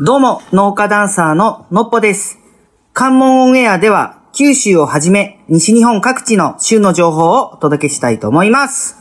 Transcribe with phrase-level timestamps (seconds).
[0.00, 2.38] どうも、農家ダンサーののっぽです。
[2.92, 8.96] 関門オンエアでは、九州をはじめ、西日本各地の週の情報をお届けしたいと思います。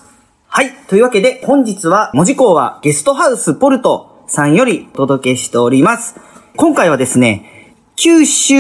[0.48, 0.72] はい。
[0.88, 6.16] というわけで、本日は、文字工はゲストハウスポルトさんよりお届けしております。
[6.56, 8.58] 今回はですね、九州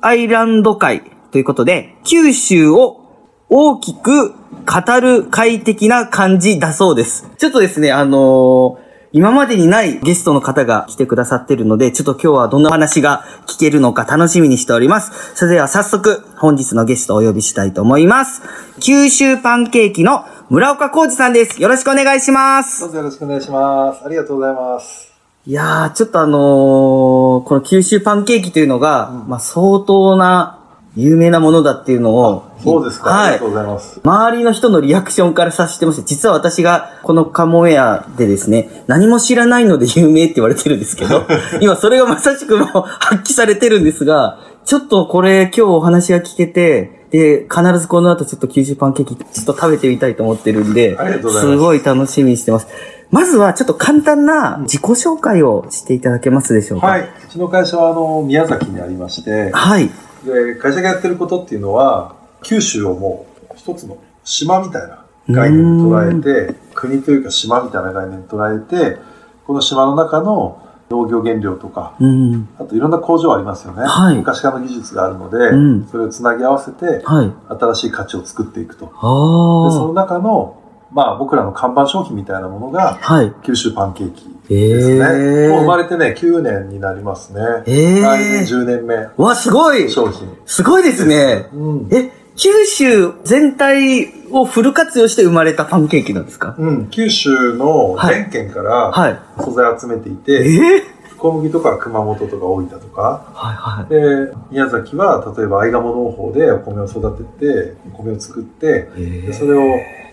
[0.00, 3.02] アイランド会ということで、九州を
[3.50, 7.28] 大きく語る快適な感じだそうです。
[7.36, 15.34] ちょっとですね、あのー今までにないゲストの方が来てくださってるので、ちょっと今日はどんな話が聞けるのか楽しみにしております。
[15.34, 18.42] それでは早速、本日のゲストをお呼びしたいと思います。
[18.80, 21.60] 九州パンケーキの村岡浩二さんです。
[21.62, 22.80] よろしくお願いします。
[22.80, 24.04] どうぞよろしくお願いします。
[24.04, 25.10] ありがとうございます。
[25.46, 30.57] いやー、ちょっとあのーこの九州パンケーキというのが、まあ相当な
[30.98, 33.10] 有名なものだっていうのを、そうですか。
[33.14, 33.48] あはいりがとう。
[33.50, 34.00] ございます。
[34.02, 41.22] 周りの人のリアクションから察してまして、実は私がこのカモエアでですね、何も知らないので有名って言われてるんですけど、
[41.60, 52.66] 今それがまさしくもう発揮されてるんですが、ちょっとこれ今日お話が聞けて、で、必ずこの後ちょっと九州パンケーキちょっと食べてみたいと思ってるんで、ありがとうございますすごい楽しみにしてます。
[53.10, 56.88] まずはちょっと簡単な自己紹介をしていただけますでしょうか？
[56.88, 57.02] はい。
[57.02, 59.88] うちの会社は、あの、宮崎にありまして、はい。
[60.24, 68.98] で、会社がやってることっていうのは、九州をもう一つの島みたいな概念に捉えて、国というか島みたいな概念に捉えて、
[69.46, 72.48] この島の中の農業原料とか、うん。
[72.58, 73.82] あといろんな工場ありますよね。
[73.84, 77.32] はい昔からの技術があるので、うんそれをつなぎ合わせて、はい。
[77.48, 78.86] 新しい価値を作っていくと。
[78.86, 79.92] で、あそのあ。
[79.94, 80.56] 中の、
[80.90, 83.32] まあ僕らの看板商品みたいなものが、はい。
[83.42, 85.44] 九州パンケーキえですね。
[85.44, 87.40] えもう生まれてね、9年になりますね。
[87.66, 90.28] ええ来年10年目わ、すごい商品。
[90.46, 91.48] すごいですね。
[91.52, 91.88] うん。
[91.92, 96.54] え、九州全体をフル活用して生まれたパンケーキなんですか？
[96.58, 99.18] うん、九州の全県からはい。
[99.40, 100.82] 素材を集めていえて、ー
[101.18, 103.90] 小麦とかは熊本とか大分とか、はいはい。
[104.28, 107.24] で、宮崎は例えば相鴨農法でお米を育て
[107.72, 108.88] て、お米を作って、
[109.32, 109.62] それを、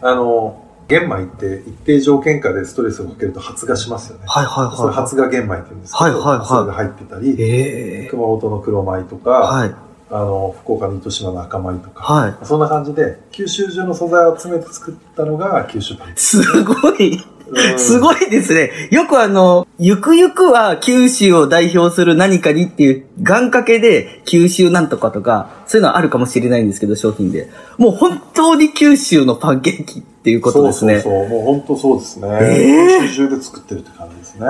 [0.02, 4.26] あの、玄米って一定条件下でストレスをかけると発芽しますよね。
[4.28, 4.78] はいはいはい。
[4.78, 9.76] それ発芽玄米って言うんですけど、はいはいはいそれが入ってたり、ええ熊本の黒米とか、はい。
[10.12, 12.46] あの、福岡の糸島の赤米とか、はい。
[12.46, 16.14] そんな感じで、九州中の素材を集めて作ったのが九州パン。
[16.16, 17.20] すごい。
[17.48, 18.72] うんすごいですね。
[18.92, 27.50] よくあの、ゆくゆくは九州を代表する何かにっていう願掛けで九州なんとかとか、そういうのはあるかもしれないんですけど、商品で。
[27.78, 31.02] もう本当に九州のパンケーキっていうことですね。
[31.02, 32.28] そうそうそう、もう本当そうですね。
[32.42, 34.48] えー九州中で作ってるって感じですね。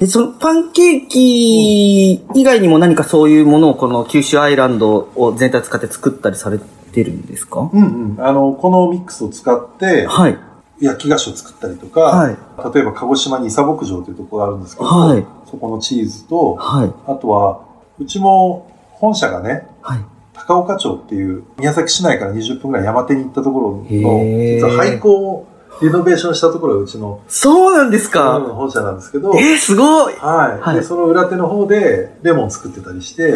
[0.00, 6.58] え、そのパンケーキ以外にも何かそういうものをこの九州アイランドを全体使って作ったりされ
[6.92, 7.70] てるんですか？
[7.72, 8.24] うんうん。
[8.24, 10.38] あの、このミックスを使って、はい。
[10.80, 12.36] 焼き菓子を作ったりとか、はい。
[12.74, 15.26] 例えば鹿児島に伊佐牧場というところがあるんですけど、はい。
[15.50, 16.92] そこのチーズと、はい。
[17.06, 17.64] あとは、
[17.98, 20.04] うちも本社がね、はい。
[20.34, 25.48] 高岡町っていう宮崎市内から20分ぐらい山手に行ったところの、実は廃校を
[25.82, 30.14] リノベーションしたところがうちの、そうなんですうんか、本社なんですけど、えー、すごい。
[30.14, 30.76] はい、はい。
[30.76, 33.34] で、その裏手の方でレモン作ってたりして、え、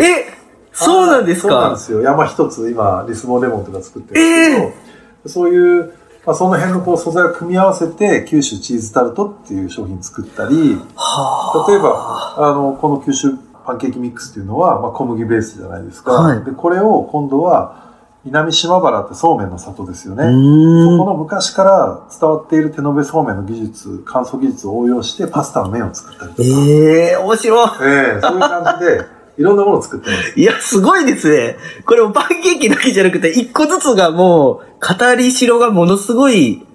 [0.72, 1.48] そうなんですか。
[1.48, 2.00] そうなんですよ。
[2.02, 4.78] 山一つ今、リスボンレモンとか作ってるんです
[5.24, 5.92] けど、そういう、
[6.24, 13.30] まあ、その辺のこう素材を組み合わせて、九州チーズタルトっていう商品作ったり、は例えば、あの、この九州
[13.64, 16.12] パンケーキミックスっていうのは、まあ、小麦ベースじゃないですか。
[16.12, 17.90] はいで、これを今度は、
[18.24, 20.24] 南島原ってそうめんの里ですよね。
[20.24, 20.98] うそ。
[20.98, 26.42] この昔から伝わっている手延べそうめんの技術、乾燥技術を応用してパスタの麺を作ったりとか。
[26.42, 27.68] ええー、面白い。
[27.82, 29.04] ええそういう感じで、
[29.38, 30.38] いろんなものを作ってます。
[30.38, 31.56] いや、すごいですね。
[31.86, 36.66] これもパンケーキだけじゃなくて、一個ずつがもう、語りしろがものすごい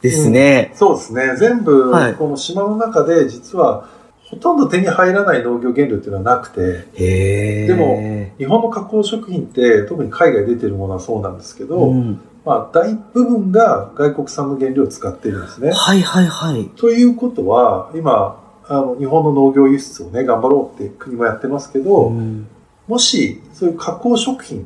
[0.00, 0.72] ですね。
[0.74, 1.36] そうですね。
[1.36, 3.88] 全部はい、この島の中で、実は、
[4.24, 7.66] ほとんど手に入らない農業原料っていうのはなくて。
[7.66, 15.70] でも、日本の加工食品って、特に海外出てるものはそうなんですけど、うん、まあ、大部分が外国産の原料を使ってるんですね。
[15.72, 16.68] はいはいはい。
[16.76, 22.46] ということは、今、あの、日本の農業輸出をね、頑張ろうって国もやってますけど、うん
[22.88, 24.64] もし、そういう加工食品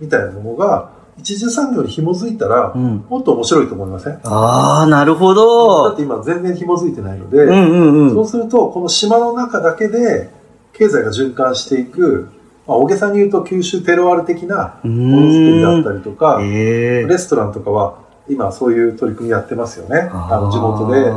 [0.00, 3.04] みたいなものが、一次産業に紐づいたら、うん。
[3.08, 4.14] もっと面白いと思いません？
[4.14, 5.92] だああ、なるほっど。
[5.92, 8.10] て今全然紐づいてないので、うんうんうん。
[8.10, 10.30] そうすると、この島の中だけで
[10.72, 12.30] 経済が循環していく、
[12.66, 15.98] まあ、大げさに言うと九州テロワール的なうものづくりだったり。
[15.98, 17.98] りとか、ええレストランとかは
[18.28, 20.08] 今そういう取り組みやってますよね。
[20.12, 21.08] あの地元で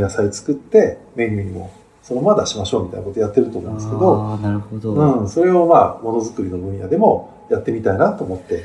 [0.00, 1.70] 野菜作ってメニューにも
[2.08, 4.94] そのまま出しましょうみたいなことやってると思うんですけど、ああ、なるほど。
[4.94, 8.64] うん、それをまあものづくりの分野でもやってみたいなと思って、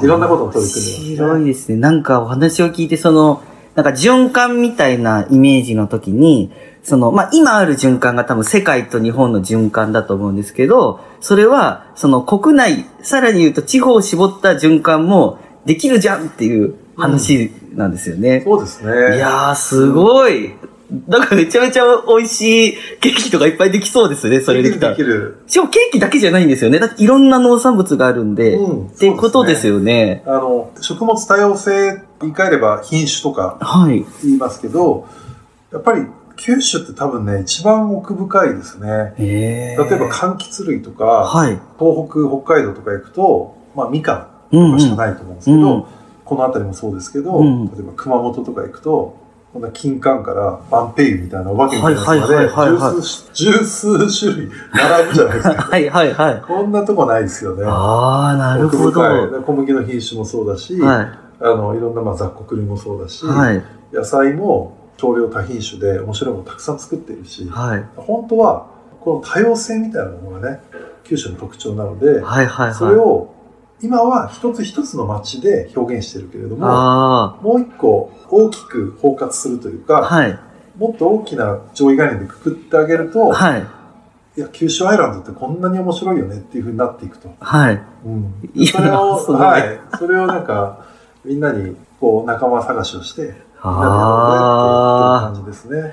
[0.00, 1.76] いいろんなことを取り組んでますね面白いですね。
[1.76, 3.42] なんかお話を聞いて、その、
[3.74, 6.50] なんか循環みたいなイメージの時に、
[6.82, 18.40] その、まあ、今ある循環が多分世界と日本の循環だと思うんですけど、それは、その国内、さらに言うと地方を絞った循環もできるじゃんっていう話なんですよね。
[18.46, 19.16] そうですね。
[19.16, 20.54] いやー、すごい。
[20.90, 24.96] だからめちゃめちゃ美味しいケーキとかいっぱいできそうですね、それできたら。
[24.96, 25.42] できる。
[25.46, 26.78] しかもケーキだけじゃないんですよね。
[26.78, 30.22] だっていろんな農産物があるんで、うんっていうことですよね。
[30.26, 34.04] あの、食物多様性、言い換えれば品種とかはい。
[34.24, 35.06] 言いますけど、
[35.72, 36.06] やっぱり
[36.36, 39.12] 九州って多分ね、一番奥深いですね。
[39.18, 41.58] え例えば柑橘類とか、はい。
[41.78, 44.70] 東北、北海道とか行くと、まあみかうんん、うん。
[44.70, 45.84] とかしかないと思うんですけど、うん
[46.24, 49.16] この辺りもそうですけど、うん例えば熊本とか行くと、
[49.52, 53.00] こんな金柑からバンペイユみたいなお化けみたいなやつまで、
[53.32, 55.54] 十数種類並ぶじゃないですか。
[55.62, 56.42] はいはいはい。
[56.46, 57.64] こんなとこないですよね。
[57.66, 59.00] ああ、なるほど。
[59.42, 60.82] 小麦の品種もそうだし、い。
[60.84, 61.08] あ
[61.40, 63.62] の、いろんなまあ雑穀類もそうだし、はい。
[63.90, 67.84] 野菜も少量多品種で面白いものたくさん作っているし、はい。
[67.96, 68.66] 本当は
[69.00, 70.60] この多様性みたいなものがね、
[71.04, 73.00] 九州の特徴なので、はいはいそれはい。
[73.00, 73.30] を
[73.80, 79.86] 今は一つ一つの町で表現してるけれども、あもう一個大きく包括するというあ。
[79.86, 80.38] か、はい。
[80.76, 83.66] もっと大きな上位概念でくくってあげると、はい。
[84.36, 87.30] いや、九州アイランドってこんなに面白いよねっていうふうになっていくと。
[87.40, 87.82] はい。
[88.04, 89.80] うんそれを、はい。
[89.98, 90.86] それをなんか、
[91.24, 95.32] みんなに、こう、仲間探しをして、みんなでやろうぜってああ。
[95.32, 95.92] 言ってる感じですね。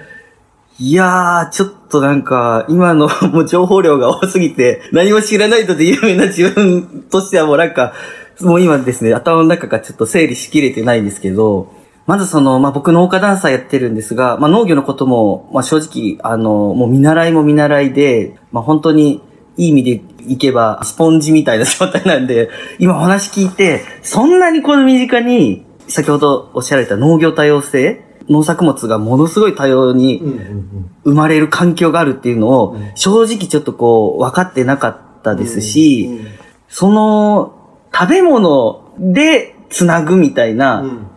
[0.77, 7.93] いやー、ちょっとなんか、今の もう情報量が多すぎて、何も知らないとで有名な自分としてはもうなんか、
[8.41, 11.71] もう今ですね、頭の中がちょっと整理しきれてないんですけど、
[12.05, 19.21] まずその、まあ、僕農家ダンサーやってるんですが、まあ、農業のことも、まあ、正直、あの、もう見習いも見習いで、まあ、本当に、
[19.57, 22.49] いい意味でいけば、スポンジみたいな状態なんで、
[22.79, 30.91] 今お話聞いて、そんなにこの身近に、先ほどおっしゃられた農業多様性農作物がものすごい多様にうんうんうん。
[31.03, 36.27] 生まれる環境があるっていうのをうん、正直ちょっとこう、分かってなかったですし、うん
[36.67, 41.07] その、食べ物でつなぐみたいな、うん。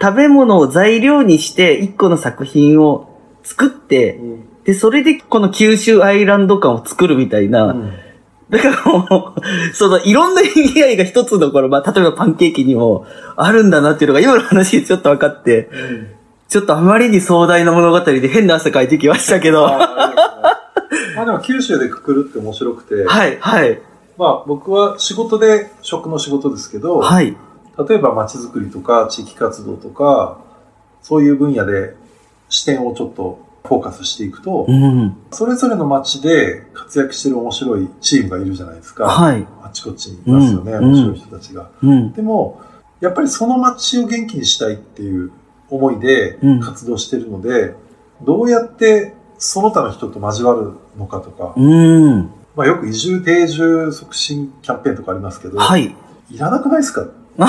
[0.00, 4.48] 食べ物を材料にして一個の作品を作って、うん。
[4.64, 7.92] で、それでこの九州アイランド感を作るみたいな、うん。
[8.50, 13.06] だからもう、そのいろんな意味合いが一つのこの、まあ、例えばパンケーキにも
[13.36, 15.70] あるんだなっていうのが今の話でちょっと分かって、
[16.54, 20.54] ちょっとあまりに壮大な物語で変な汗かいてきましたけど、は
[21.16, 23.80] まあでも九州でくくるって面白くて、い、はい、
[24.16, 27.36] まあ僕は仕事で食の仕事ですけど、はい、
[27.88, 30.38] 例えば街づくりとか地域活動とか、
[31.02, 31.96] そういう分野で
[32.48, 39.06] 視点をちょっとフォーカスしていくと、うん、それぞれの街で活躍してる面白いチームがいるじゃないですか。
[39.06, 40.84] はい、あちこちにいますよね、うん。
[40.92, 41.68] 面白い人たちが。
[41.82, 42.60] うん、でも、
[43.00, 45.32] やっぱりその街を元気にしたいっていう
[45.70, 46.60] 思いでうん。
[46.60, 47.74] 活動してるので、
[48.22, 55.94] どうやってその他の人と交わるのかとか、うん、まあよく移住定住促進キャンペーンとかありますけど、はい、
[56.30, 57.06] いらなくないですか？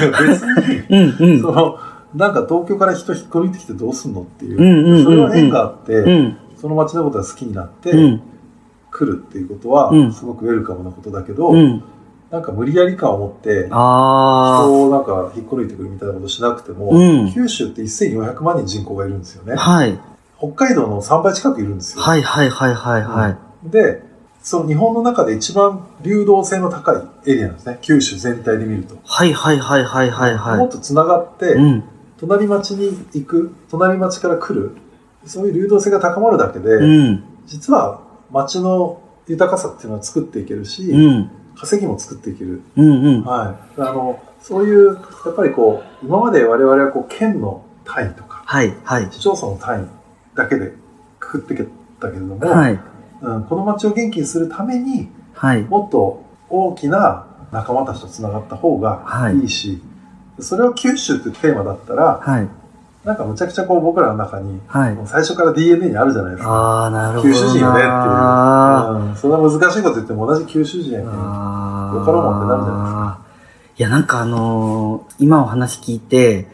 [0.00, 1.40] 別に、うん、うん。
[1.40, 1.78] そ、の、
[2.14, 5.04] なんか東京から人引っこ抜いてきてどうすんのっていう、うんうんうんうん。
[5.04, 8.22] それは縁があって、うん、その街のことが好きになって、うん、
[8.90, 11.82] 来るっていうことはうん、すごくウェルカムなことだけど、うん、
[12.30, 19.56] なんか無理やり感を持って、あ人をなんか引っこ抜いてくるみたいなことしなくても、うん九州って1400万人人口がいるんですよねー、。
[19.56, 19.98] はい、
[20.38, 22.02] 北海道の3倍近くいるんですよ。
[22.02, 23.70] はい、はい、はい、はい、はい。
[23.70, 24.02] で、
[24.42, 26.92] その日本の中で一番流動性の高
[27.26, 27.78] いエリアなんですね。
[27.80, 28.98] 九州全体で見ると。
[29.04, 31.52] はい、はい、はい、はい、はい、もはっと繋がって、い。
[31.54, 31.84] うん、
[32.18, 34.76] 隣町に行く、隣町から来る、
[35.24, 42.62] そういう流動性が高まるだけで、うん、実は町の豊かさっていうのは作っていけるし、うん、稼ぎも作っていける。
[42.76, 43.24] うん、うん。
[43.24, 43.80] はい。
[43.80, 50.72] あの、そういう、やっぱりこう、今まで我々はこう、県の単位とか、はい、はい、市町村の単位だけで
[51.18, 51.68] くくってき
[52.00, 52.78] たけれども、はい、
[53.22, 59.82] うん、この町を元気にするために、はい、もっと大きな仲間たちと繋がった方がはいいいし、
[60.38, 62.48] それを九州ってテーマだったら、はい、
[63.04, 65.04] なんかむちゃくちゃこう僕らの中に、はいも。
[65.04, 66.50] う最初から DNA にあるじゃないですか。
[66.50, 67.34] ああ、なるほどな。
[67.34, 67.88] 九州人よねっていう。
[67.88, 71.08] あうん、そんな難しいこと言っても同じ九州人やけん。
[71.10, 73.18] あよかろうもんってなるじゃないですか。
[73.78, 76.48] いや、なんかあのー今お話聞いて、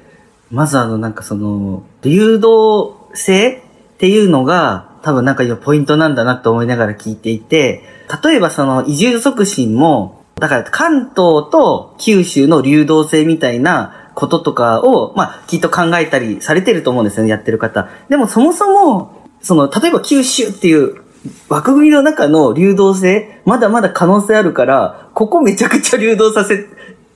[0.51, 3.63] まずあの、なんかその、流動性
[3.95, 7.83] っていうのが、多分なんか今ポイントなんだなと思いながら聞いていて、
[8.23, 11.15] 例えばその移住促進も、だから関東
[11.51, 17.88] と九州の流動性みたいなこととかを、まあ、きっと考えたりされてると思うんですよね、やってる方。
[18.09, 21.02] でもそもそも、その、例えば九州っていう
[21.49, 26.66] 枠組みの中の流動性、まだまだ可能性あるから、ここめちゃくちゃ流動させ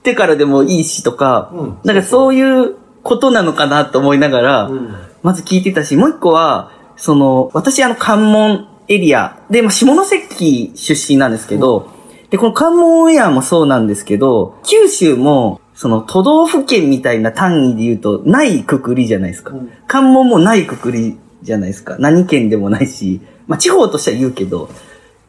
[0.03, 1.79] てからでもいいしとか、うん。
[1.85, 4.95] なんかそういうことなのかなと思いながら、うん。
[5.23, 11.91] まず聞いてたし、もう一個は、その、私あの関門エリアで、まあ、下関出身なんですけど、
[12.31, 19.53] で、この関門エアもそうなんですけど、九州も、その都道府県みたいな単位で言うと、ないくくりじゃないですか。
[19.53, 21.97] うん関門もないくくりじゃないですか。
[22.01, 24.71] 何県でもないし、まあ、地方としては言うけど、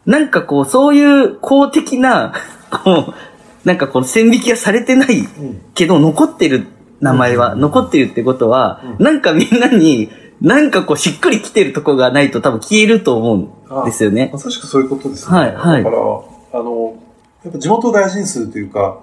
[0.08, 2.34] なんかこう、そういう公的な、
[2.84, 3.13] こう、
[3.63, 6.65] なんかこの線引きがされてないうんけど、残ってる
[7.00, 10.10] 名前は、残ってるってことは、うんなんかみんなに、
[10.41, 14.32] なんかこう、しっくり来てるとこがないと多分消えると思うんですよね。
[14.34, 15.38] まさしくそういうことですね。
[15.38, 16.01] はいはいだから、
[16.60, 16.96] あの、
[17.44, 18.98] やっぱ地元を大事にするというか、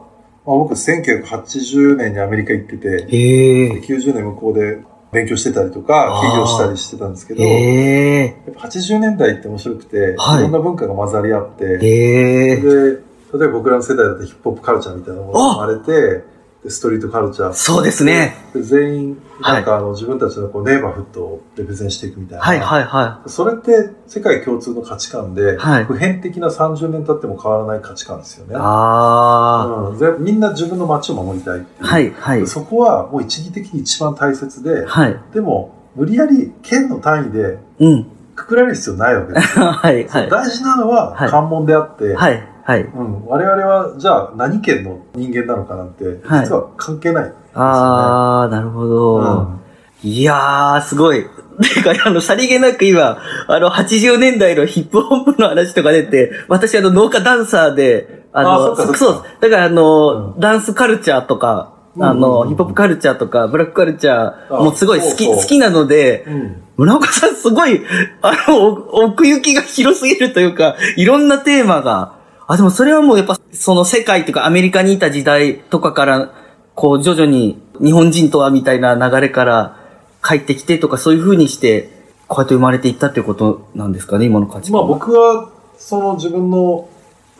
[0.46, 3.80] まあ、僕1980年にアメリカ行ってて、へえ。
[3.80, 4.78] 90年向こうで
[5.10, 8.26] 勉強してたりとか、起業したりしてたんですけど、や。
[8.52, 11.78] っぱ80年代って面白くて、はいいろんな文化が混ざり合って。
[11.78, 16.35] で、例えば僕らの世代だとヒップホップカルチャーみたいなものが生まれて、で
[16.70, 17.52] ストリートカルチャー。
[17.52, 18.36] そうですね。
[18.54, 22.44] で全員、なんかあの、自分たちのこうネイバーフッドをレプゼンしていくみたいな。
[22.44, 28.48] はいはいはそれって世界共通の価値観で、はい普遍的な30年経っても変わらない価値観ですよい。
[28.48, 28.56] ね。
[28.58, 31.98] あうん、ぜみんな自分の街を守りたいってあ。
[32.00, 32.12] いう。
[32.14, 32.46] はいはい。
[32.46, 35.16] そこはもう一義的に一番大切で、はい。
[35.32, 38.06] でも無理やり県の単位でうん。
[38.34, 39.64] くくられる必要ないわけですよ。
[39.72, 40.30] はいはい。
[40.30, 42.48] 大事なのははい関門であって、はいはい。
[42.74, 46.44] うん、我々はじゃあ何県の人間なのかなんて、はい。
[46.44, 47.30] 実は関係ないね。
[47.54, 49.20] ああ、なるほうど。
[49.22, 49.60] ん。
[50.02, 51.26] いやー、すごい。
[51.74, 53.18] てか、あの、さりげなく今、
[53.48, 60.40] あの、80年代のヒップホップの話とか出て、私あの、農家ダンサーで、あの、あそそう、だからあの、うん。
[60.40, 62.48] ダンスカルチャーとか、うんあの、うんうん。
[62.48, 65.42] ヒップホップカルチャーとか、ブラックカルチャーもすごい好き、あそうそう。
[65.44, 66.62] 好きなので、うん。
[66.76, 67.80] 村岡さんすごい、
[68.20, 72.15] あの、お奥行きが広すぎるというか、いろんなテーマが、
[72.46, 76.32] あ、でもそれはもうやっぱ、その世界というかアメリカにいた時代とかから、
[76.74, 79.76] こう徐々に日本人とはみたいな流れから
[80.22, 81.90] 帰ってきてとかそういう風にして、
[82.28, 84.80] こうやって生まれていったっていうことなんですかね、今の価値観。
[84.80, 86.88] まあ僕は、その自分の、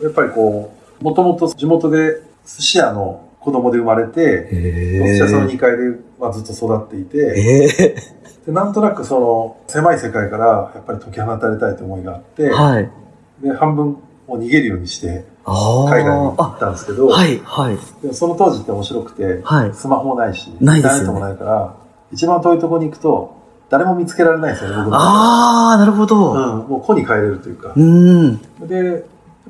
[0.01, 5.77] やっぱりこう、もともと地元で寿司屋の子供で生まれて、寿司屋さんのー2階で、
[6.19, 7.95] まあ、ずっと育っていて、へ
[8.45, 12.89] でなんとなくその狭い世界からやっぱり解き放たれたいという思いがあって、ーはい。
[13.41, 17.77] で半分もう逃げるようにして海外に行ったんですけど、はい、はい。
[18.01, 21.75] でもその当時って面白くて、はいスマホもないし、ないですよねインターネットもないから、
[22.11, 23.37] 一番遠いところに行くと、
[23.69, 26.33] 誰も見つけられないんですよね、僕あー、なるほでど。
[26.33, 27.79] うん、もう子に帰れるというかう。
[27.79, 28.67] ーん。
[28.67, 29.03] で、やっ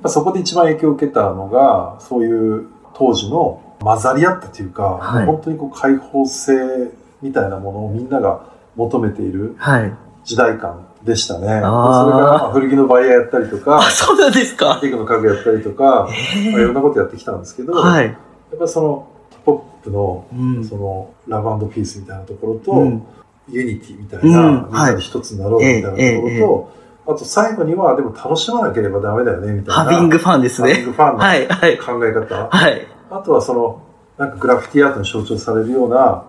[0.04, 6.92] ぱそこで一番影響を受けたのが、そういう当時の混ざり合ったというか、はい本当にこう開放性
[7.22, 8.42] みたいなものをみんなが
[8.76, 9.94] 求めているはい。
[10.24, 11.48] 時代感でしたね。
[11.48, 14.80] でそれから古着のバイヤーやったりとかあ、、そうなんですか。
[14.82, 18.06] チークの家具やったりとか、へまあ、いろんなことやってきたんですけど、はい。
[18.06, 20.66] やっぱりそのヒップのうん。
[20.66, 23.04] その love peace みたいなところと、うん
[23.50, 26.78] unity みたいな、うんみんなで一つになろうみたいなところと、ええええ
[27.08, 29.74] あと最後にはでも楽しまなければダメだよねみたいな。
[29.86, 30.84] having fun です having ね。
[30.84, 31.78] fun のはい、はい。
[31.78, 32.50] 考え方。
[32.50, 32.86] はい。
[33.10, 33.82] あとはその、
[34.18, 36.26] なんかグラフィティアートに象徴されるような、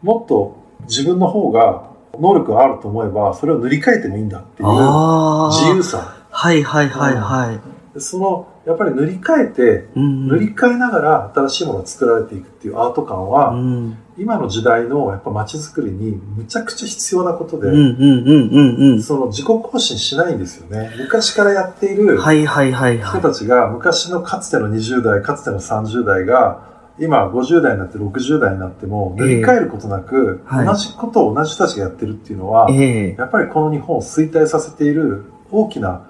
[0.00, 0.56] もっと
[0.88, 4.68] 自分の方が能力があると思えば、それを塗り替えてもいいんだっていう。
[4.68, 6.16] 自由さ。
[6.30, 7.60] はいはいはいはい。
[7.94, 20.92] でその、やっぱり塗り替えて、うん塗り替えながら新しいものが作られていくっていうアート感は、うん今の時代のやっぱ街づくりにむちゃくちゃ必要なことで、うんうんうんうんその自己更新しないんですよね。
[20.98, 26.71] 昔からやっている人たちが昔のかつての20代、かつての30代が
[27.02, 32.70] 今50代になって60代になっても塗り替えることなく、はい同じことを同じ人たちがやってるっていうのは。
[32.70, 36.06] やっぱりこの日本を衰退させている大きな。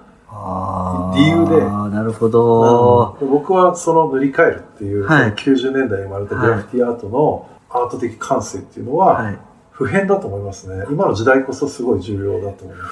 [1.15, 3.17] 理由でなるほど。
[3.19, 9.37] うん僕はその塗り替えるっていう、はいその90年代に生まれたグラフィティアートのアート的感性っていうのは、はい。
[9.71, 10.85] 普遍だと思いますね。
[10.91, 12.91] 今の時代こそすごい重要だと思います。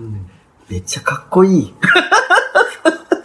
[0.00, 0.30] うん
[0.68, 1.74] めっちゃかっこいい。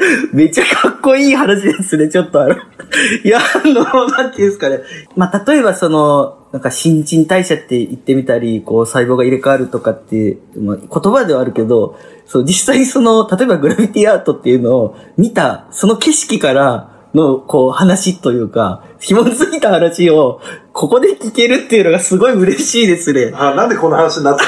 [0.33, 2.55] めっちゃかっこいい話ですね、ちょっとあの。
[3.23, 4.79] いや、あの、なんていうんですかね。
[5.15, 20.41] まあ、例えばその、なんか新陳代謝って言ってみたり、こう細胞が入れ替わるとかって、まあ、言葉ではあるけど、そう、実際その、例えばグラフィティアートっていうのを見た、その景色からの、こう話というか、紐づいた話を、
[20.73, 23.31] ここで聞けるっていうのがすごい嬉しいですね。
[23.35, 24.45] あなんでこの話になった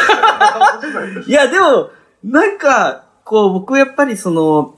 [1.00, 1.21] の？
[1.25, 1.89] いや、でも、
[2.24, 4.75] なんか、こう、僕やっぱりその、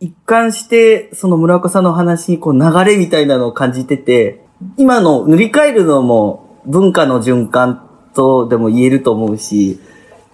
[0.00, 4.44] 一貫して、その村岡さんの話にこう流れみたいなのを感じてて、
[4.76, 9.80] 今の塗り替えるのも文化の循環とでも言えると思うし、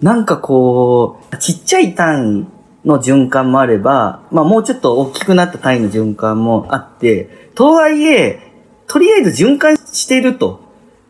[0.01, 2.47] なんかこう、ちっちゃい単
[2.83, 8.39] 位の循環もあれば、まあもうちょっと大きくなった単位の循環もあって、とはいえ、
[8.87, 10.59] とりあえず循環してると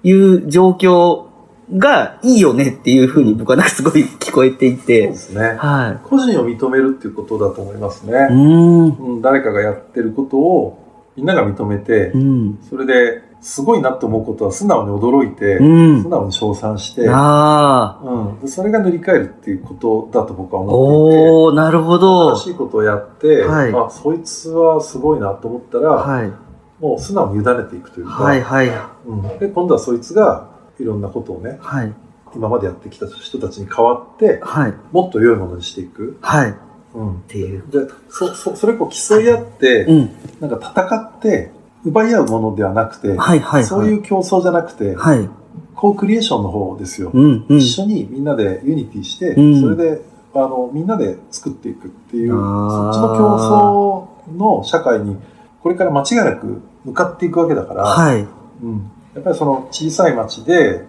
[0.03, 1.24] いう状況
[1.73, 5.15] がいいよねっていうふうに僕はなんかすごい聞こえていそうてで。
[5.15, 5.55] すね。
[5.57, 8.13] は個人を認めるっていうことだと思いますね。
[8.29, 12.59] うん、誰かがやってることをみんなが認めてう、ん。
[12.69, 15.63] それですごいなって思うことは素直に驚いて、う
[15.99, 18.03] ん素直に称賛して、ああ。
[18.03, 22.35] うん、でそれが塗り替えるっていうことだと僕は思っていて、おー、なるほど。
[22.37, 26.31] 新しいことをやって、はいあ、そいつはすごいなと思ったら、はい。
[26.79, 28.71] もう素直に委ねていくというか、はい、はい。
[29.05, 31.93] うん、で今度はそいつがいろんなことをね、はい。
[32.35, 34.73] 今までやってきた人たちに代わって、はい。
[34.91, 36.17] もっと良いものにしていく。
[36.21, 36.51] はい。
[36.51, 36.53] っ
[36.95, 37.63] うん、ていう。
[37.69, 37.79] で
[38.09, 40.09] そそそれこう競い合って、うん。
[40.39, 41.51] なんか戦って
[41.83, 43.63] 奪い合うものではなくて、はい、はい、はい。
[43.65, 45.29] そういう競争じゃなくて、はい。
[45.75, 47.11] co-creation の方ですよ。
[47.13, 47.57] うん、うん。
[47.57, 50.01] 一緒にみんなで unity して、うんそれで
[50.33, 55.17] あのみんなで作っていくっていう、そっちの共争の社会に
[55.61, 58.27] これから間違いなく向かっていくわけだから、はい。
[58.63, 60.85] うん、やっぱりその小さい町で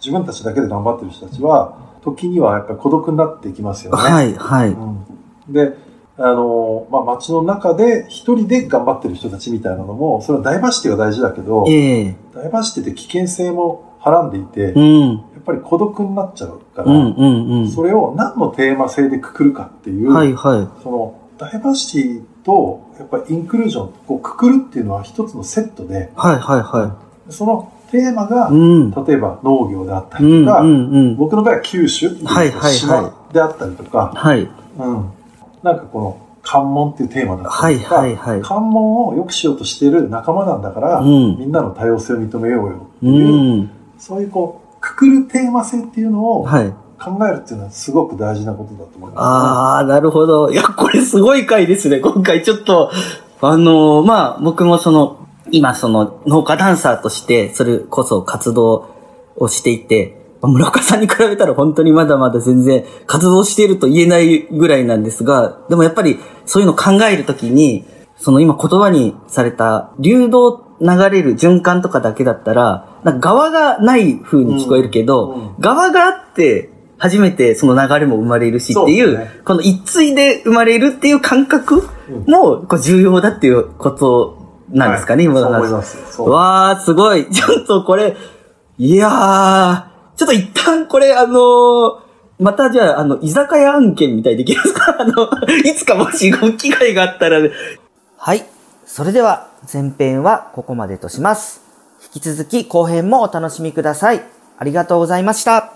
[0.00, 4.02] 自分たちだけで頑張ってる人たちは、時にはやっぱり孤独になっていきますよね。
[4.02, 4.68] はい、はい。
[4.70, 5.06] うん、
[5.48, 5.76] で、
[6.18, 12.16] あの、まあ、町の中で一人で頑張ってる人たちみたいなのも、それはダイバーシティが大事だけど、ええ。
[12.34, 15.24] ダイバーシティって危険性もはらんでいて、やうん。
[15.42, 17.68] っぱり孤独になっちゃうから、うん、うん、うん。
[17.70, 20.82] それを何のテーマ性でくくるかっていう、はい、はい。
[20.82, 26.96] そのダイバーシティとやっぱりインクルージョン、こうくくるっていうのは一つのセットで、はい、はい、は
[27.30, 28.90] そのテーマがい。、うん。
[28.90, 31.16] 例えば農業であったうん、りとか、うん、うん。
[31.16, 34.40] 僕の場合は九州っていうはいはいはい島であったりとか、はい。
[34.40, 35.10] うん、
[35.62, 38.42] なんかこの関門っていうテーマだったはい、りとか、はい、はい。
[38.42, 43.70] 関門を良くしようとしている仲間なんだから、うんみんなの多様性を認めようよってういう、ん。
[43.98, 46.72] そういうこう、くくるテーマ性っていうのをはい。
[47.02, 50.52] 考えるっていうのはすごく大事なことだと思います、ああ、なるほど。
[50.52, 51.98] いや、これすごい回ですね。
[51.98, 52.92] 今回ちょっと、
[53.40, 55.18] あのーまあ、僕もその、
[55.52, 58.94] 今その農家ダンサーとして、それこそ活動
[59.36, 67.84] をしていて、まあ村岡さんに比べたら本当にまだまだ全然活動していると言えないぐらいなんですが、でもやっぱりそういうのを考えるときに、
[68.16, 79.30] その今言葉にされた流動流れる循環とかだけだったら、なんか側がない風に聞こえるけど、うんうん側があって初めてその流れも生まれるしっていう、そうね。
[79.44, 81.88] この一対で生まれるっていう感覚
[82.26, 86.12] もこう重要だっていうことなんですかね、はい今の話思います。
[86.12, 87.28] そうわー、すごい。
[87.30, 88.16] ちょっとこれ、
[88.78, 89.82] いやー、
[90.16, 92.02] ちょっと一旦これ、あのー
[92.38, 94.96] またじゃあ、あの、居酒屋案件みたいできますか？
[94.98, 95.28] あの、
[95.64, 97.38] いつかもしご機会があったら、
[98.16, 98.44] はい。
[98.84, 101.60] それでは、前編はここまでとします。
[102.14, 104.22] 引き続き後編もお楽しみください。
[104.58, 105.74] ありがとうございました。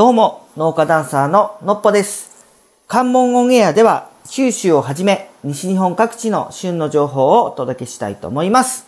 [0.00, 2.46] どうも、農家ダンサーののっぽです。
[2.88, 8.86] 関門オンエアでは、九州をはじめ、西日本各地の旬の情報をお届けしたいと思います。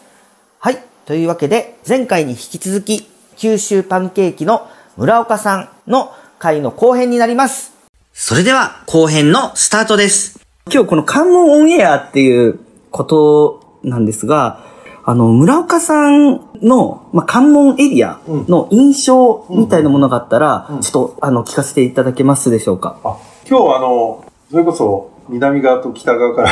[0.58, 0.78] はい。
[1.04, 7.74] というわけで、前回に引き続き、九州パンケーキの村岡さんの回の後編になります。
[8.14, 10.40] それでは、後編のスタートです。
[10.72, 12.58] 今日この関門オンエアっていう
[12.90, 14.71] ことなんですが、
[15.04, 22.98] あの、村岡さんの、まあ、関門エリアの印象みたいなものがあったら、うんちょっと、あの、聞かせていただけますでしょうか？
[23.02, 23.16] あ
[23.48, 26.42] 今日あの、それこそ南側と北側か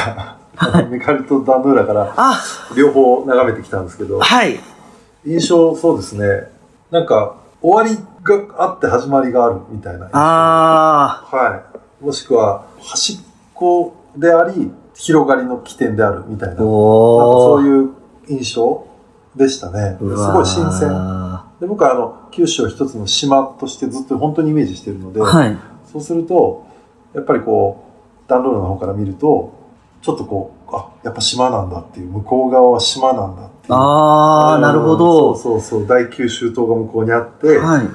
[0.59, 2.41] ら、メカルとダンドゥーラからあ、
[2.77, 4.59] 両方眺めてきたんですけど、はい。
[5.25, 6.51] 印象そうですね。
[6.91, 10.09] なんか、終わりがあって始まりがあるみたいな。
[10.13, 11.63] あは
[12.01, 12.05] い。
[12.05, 13.17] もしくは、端っ
[13.55, 16.55] こであり、広がりの起点であるみたいな。
[16.57, 16.59] ー。
[16.59, 16.65] なんか。
[16.65, 17.91] そういう
[18.31, 18.87] 印象
[19.37, 19.97] でしたね。
[19.99, 20.89] すごい新鮮。
[21.61, 25.57] で僕はあの、九州を一つの島としてずっと本当にイメージしてるので、はい。
[25.93, 26.67] そうすると、
[27.15, 27.85] やっぱりこ
[28.27, 29.53] う、ダンロールの方から見ると、
[30.03, 33.75] ちょっとこう、あ、やっぱ島なんだっていう、向こう側は島なんだっていう。
[33.75, 35.35] あー、なるほど。
[35.37, 37.89] そうそうそう、大九州島が向こうにあって、はい。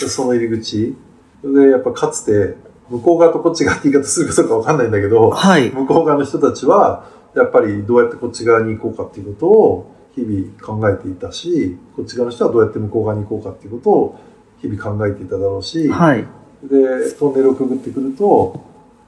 [0.00, 0.96] でその入り口。
[1.44, 2.56] で、やっぱかつて、
[2.88, 5.70] 向こう側とこっち側って言い方するかどうかわかんないんだけど、はい。
[5.70, 14.18] 向こう側の人たちは、やっぱりどうやってこっち側に行こうかっていうことを日々考えていたし、こっち側の人はどうやって向こう側に行こうかっていうことを
[14.60, 16.26] 日々考えていただろうし、はい。
[16.62, 18.60] で、トンネルをくぐってくると、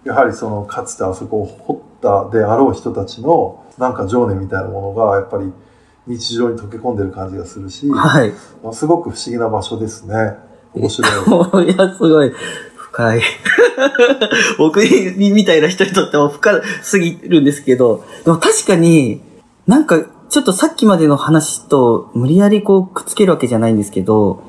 [0.04, 5.52] やはりそのかつてあそこを掘ったであろう人たちのなんか情念みたいなものがやっぱり
[6.06, 8.32] 日常に溶け込んでる感じがするし、はい。
[8.72, 10.36] すごく不思議な場所ですね。
[10.74, 11.70] 面白い。
[11.72, 12.32] いや、すごい。
[12.94, 13.22] 深い。
[14.56, 14.80] 僕
[15.16, 19.20] みたいな人にとっても深すぎるんですけど、でも確かに、
[19.66, 24.42] なんか、ちょっとさっきまでの話と無理やりこうくっつけるわけじゃないんですけど、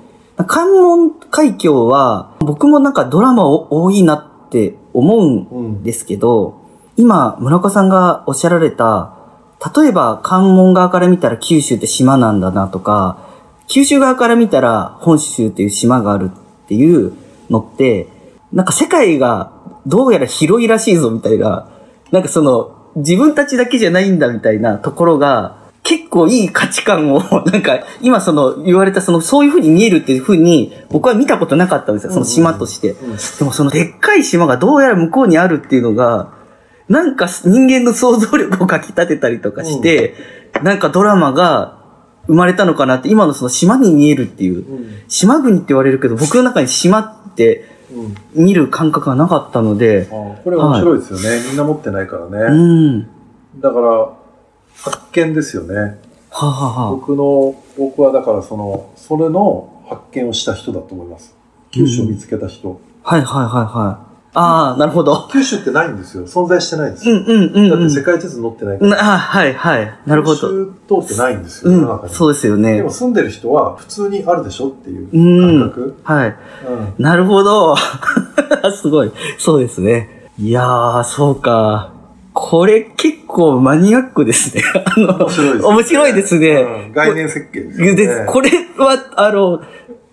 [0.48, 6.62] 関門海峡は僕もなんかドラマ多いなって思うんですけど、
[6.98, 9.14] 今村岡さんがおっしゃられた、
[9.76, 13.18] 例えば関門側から見たら九州って島なんだなとか、
[13.68, 17.14] 九州側から見たら本州っていう島があるっていう
[17.50, 18.15] のって、
[18.56, 19.52] なんか世界が
[19.86, 21.70] どうやら広いらしいぞみたいな、
[22.12, 32.96] なんかその自分たちだけじゃないんだみたいなところが、結構いい価値観を、 なんか、今その言われたその、そういう風に見えるっていう風に、僕は見たことなかったんですよ、その島として。
[33.38, 36.30] でもそのでっかい島がどうやら向こうにあるっていうのが、
[36.90, 40.16] なんか人間の想像力をかき立てたりとかして、
[40.64, 41.78] なんかドラマが
[42.26, 44.66] 生まれたのかなって、今のその島に見えるっていう、
[45.08, 47.75] 島国って言われるけど、僕の中に島って
[48.34, 50.06] 見る感覚がなかったので。
[50.06, 52.38] これ面白いですよね、はい、みんな持ってないからね。
[52.50, 53.08] うん。
[53.60, 54.10] だから、
[54.76, 56.00] 発見ですよね。
[56.30, 61.36] ははは僕の、僕はだからその、それの発見をした人だと思います。
[61.72, 62.70] 九州を見つけた人。
[62.70, 64.15] うん、はいはいはいはい。
[64.36, 65.28] ああ、なるほど。
[65.32, 66.28] 九州ってないんですよ。
[66.28, 67.16] 存在してないんですよ。
[67.16, 69.16] うんうんうん、だって世界地図載ってないから。
[69.16, 69.98] あはいはい。
[70.06, 70.50] なるほど。
[70.50, 72.14] 九州通ってないんですよ、世の中に。
[72.14, 72.76] そうですよね。
[72.76, 75.96] でも住んでる人は普通にあるでしょっていう感覚。
[76.04, 76.36] はい、
[76.68, 77.04] うん。
[77.04, 77.76] なるほど。
[78.76, 79.12] すごい。
[79.38, 80.30] そうですね。
[80.38, 81.94] いやー、そうか。
[82.34, 84.62] これ結構マニアックですね。
[84.86, 85.68] あの、面白いですね。
[85.68, 86.50] 面白いですね。
[86.50, 87.96] うん、概念設計ですね。
[87.96, 89.62] でこれは、あの、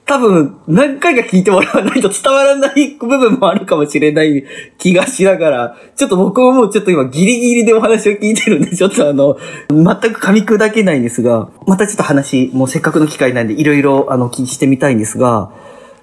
[0.04, 4.44] 多分、何回か聞いてもらわないと伝わらない部分もあるかもしれない
[4.76, 9.38] 気がしながら、ちょっと僕ももうちょっと今ギリギリでお話を聞いてるんで、 ちょっとあの、
[9.70, 15.50] 全く噛み砕けないんですが、またちょっと話、もうせっかくの機会なんでいろいろあの、聞してみたいんですが、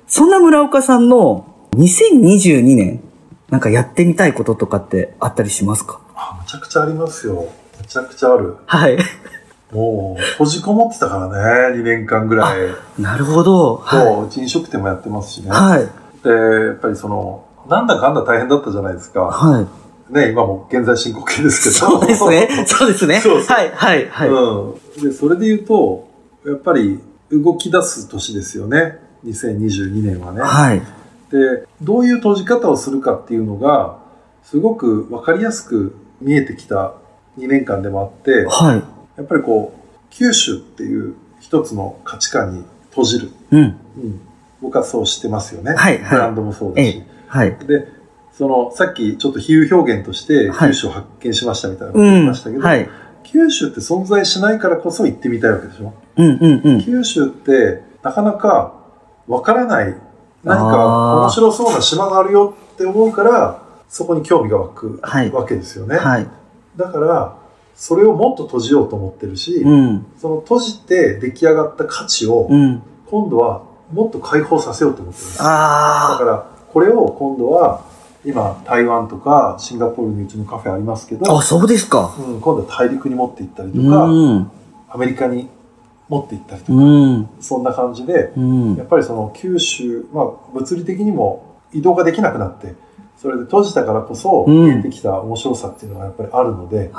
[0.08, 3.02] そんな村岡さんの2022年、
[3.50, 6.00] なんかやってみたいこととかってあったりしますか？
[6.16, 7.48] あ、めちゃくちゃありますよ。
[7.80, 8.56] めちゃくちゃある。
[8.66, 8.98] はい。
[9.72, 12.70] もう、閉じこもってたからね、2年間ぐらい。
[12.98, 13.84] なるほど。
[13.88, 15.52] そう、うち飲食店もやってますしね。
[15.52, 15.88] はい。
[16.24, 19.22] で、やっぱりその、なんだかんだ大変だったじゃないですか。
[19.22, 20.14] はい。
[20.14, 22.00] ね、今も現在進行形ですけど。
[22.00, 22.50] そうですね。
[22.66, 23.20] そうですね。
[23.20, 24.30] そうそうはい、はい、はい。
[24.30, 25.04] うん。
[25.04, 26.08] で、それで言うと、
[26.48, 27.00] やっぱり
[27.32, 28.98] 動き出す年ですよね。
[29.26, 30.42] 2022年はね。
[30.42, 30.82] はい。
[31.32, 33.98] で、どういう閉じ方をするかっていうのが、
[34.44, 36.94] すごくわかりやすく見えてきた
[37.38, 38.99] 2年間でもあって、はい。
[39.20, 39.80] やっぱりこう、
[40.12, 43.32] 九州っていう一つの価値観に閉じる。
[43.52, 43.60] うん。
[43.62, 43.76] うん、
[44.62, 45.74] 僕はそうしてますよね。
[45.76, 45.98] はい。
[45.98, 47.04] ブランドもそうだし。
[47.28, 47.58] はい。
[47.68, 47.86] で、
[48.32, 52.90] その、さっきちょっと比喩表現として九州を発見しましたみたいなこと言いましたけど、はい、
[53.24, 55.94] 九州って存在しないからこそ行ってみたいわけでしょ？
[56.16, 56.82] うんうんうん。
[56.82, 58.74] 九州ってなかなか
[59.28, 59.96] わからない
[60.46, 65.02] 何か面白そうな島があるよって思うから、そこに興味が湧く
[65.34, 65.98] わけですよね。
[65.98, 66.28] はい。
[66.78, 67.38] だから、
[67.80, 72.50] それをもっと閉じようと思ってるし、うん、その閉じて出来上がった価値を、
[73.10, 73.64] 今度は
[73.94, 75.38] もっと解放させようと思ってるんです。
[75.38, 77.86] だから、これを今度は、
[78.26, 82.14] 今、台湾とかシンガポールにうちのカフェありますけど、あ、そうですか。
[82.20, 84.52] うん、今度は大陸に持って行ったりとか、うん、
[84.90, 85.48] アメリカに
[86.10, 92.76] 持って行ったりとか、うん、そんな感じで、うん、やっぱりその九州、まあ物理的にも移動ができなくなって、
[93.22, 96.92] それで閉じたからこそ見えてきた面白さっていうのがやっぱりあるので、うん、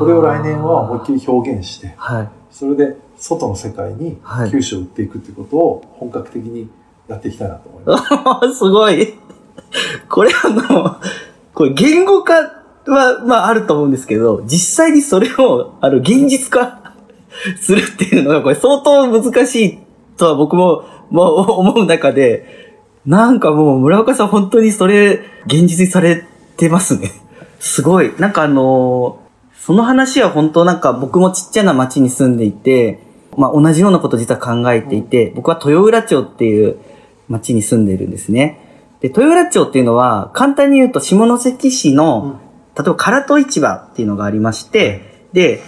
[0.00, 4.18] これを来年は思いっきり表現して、はい、それで外の世界に
[4.50, 6.68] 九州を売っていくっていうことを本格的に
[7.06, 7.98] やっていきたいなと思いま
[8.52, 8.58] す。
[8.58, 9.14] すごい。
[10.08, 10.96] これあの、
[11.54, 16.94] これ言語化は、まああると思うんですけど、実際にそれを、あの、現実化
[17.60, 19.78] するっていうのが、これ相当難しい
[20.16, 22.69] とは僕も、もう思う中で、
[23.10, 26.24] なんかもう村岡さん本当にそれ、現実にされ
[26.56, 27.10] てますね。
[27.58, 28.14] すごい。
[28.20, 33.02] なんかあのー、その話は本当なんか僕もちっちゃな町に住んでいて、
[33.36, 36.78] まあ同じようなこと実は考えていて、僕は豊浦町っていう
[37.26, 38.94] 町に住んでいるんですね。
[39.00, 42.38] で、豊浦町っていうのは、簡単に言うと下関市の、
[42.76, 45.64] 例えば唐戸市場っていうのがありまして、で、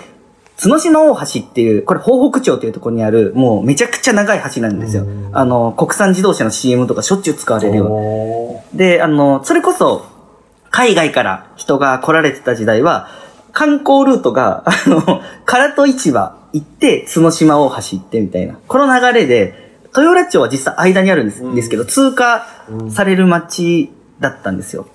[0.63, 5.05] 角島大橋っていう、これ東北町っていうところにある、もうめちゃくちゃ長い橋なんですよ。
[5.33, 10.07] あの、国産自動車の CM とかしょっちゅう使われるようで、あの、それこそ、
[10.71, 13.09] 海外から人が来られてた時代は、
[13.51, 15.01] 観光ルートが、 あの、
[15.47, 18.57] 唐戸市場行って、角島大橋行ってみたいな。
[18.69, 22.47] この流れで、豊浦町は実際間にあるんです,、ですけど、通過
[22.89, 24.87] される街だったんですよ。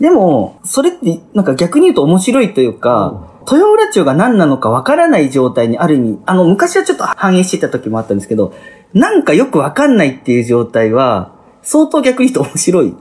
[0.00, 8.54] でも、それってなんか逆に言うと面白いというか、豊浦町が何なのかわからない状態にある意味、あの、昔はちょっと反映してた時もあったんですけど、
[8.94, 12.94] なんかよくわかんないっていう状態は、相当逆に言うと面白い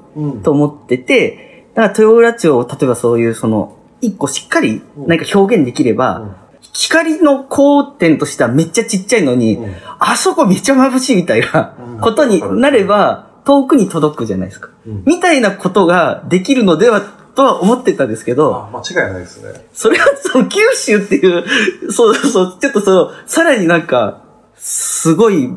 [0.43, 6.41] と思ってて、だから豊浦町を、例えばそういうその、一個しっかり何か表現できれば、
[6.73, 9.75] 光の光点としてはめっちゃちっちゃいのに、うん。
[9.99, 11.99] あそこめっちゃ眩しいみたいなうん。
[11.99, 14.69] ことになれば、遠くに届くじゃないですか。
[14.86, 15.04] うん。
[15.06, 17.01] みたいなことができるのでは
[17.36, 19.65] とは思ってたんですけど、あ間違いないですね。
[19.74, 24.24] それはその九州っていう、そうそう、ちょっとその、さらになんか、
[24.56, 25.50] すごい、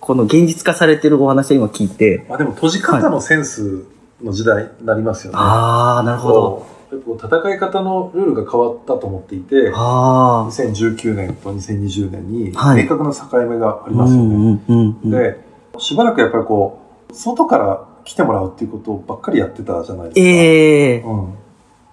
[0.00, 3.84] この現実化されてるお話を今聞いて、まあでも閉じ方のセンス
[4.22, 5.38] の時代になりますよね。
[5.40, 6.66] あー、なるほど。
[6.92, 13.98] 戦い方のルールが変わったと思っていて、あ2019年と2020年にはい明確な境目がありー。
[13.98, 15.00] ますよね。
[15.04, 15.40] で、
[15.78, 16.80] しばらくやっぱりこ
[17.10, 20.20] う、外から来てもらうっていうことばっかりやってたじゃないですか。
[20.20, 21.34] ええうん。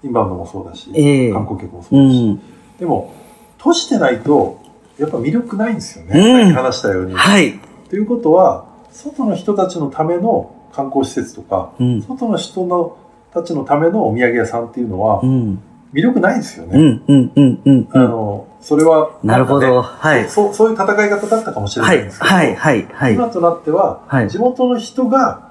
[0.04, 2.30] インバウンドもそうだし、ええ観光客もそううだし。
[2.30, 2.42] ん。
[2.80, 3.14] でも、
[3.58, 4.60] 閉じてないと、
[4.98, 6.20] やっぱ魅力ないんですよね。
[6.20, 7.14] うんさっき話したように。
[7.14, 7.60] はい。
[7.90, 12.02] ということは、外の人たちのための観光施設とか、うん。
[12.02, 12.98] 外の人の
[13.34, 15.60] たちのためのお土産屋さんっていうのはう、ん。
[15.94, 16.80] 魅力ないんですよね。
[16.80, 17.88] うん、うん、うん、うん。
[17.92, 19.82] あの、それは、なるほど。
[19.82, 20.30] はい。
[20.30, 23.14] そう、そういう戦い方だったかもしれなはいい、んですけど、はい、はい、はい。
[23.16, 25.49] 今となっては、はい地元の人が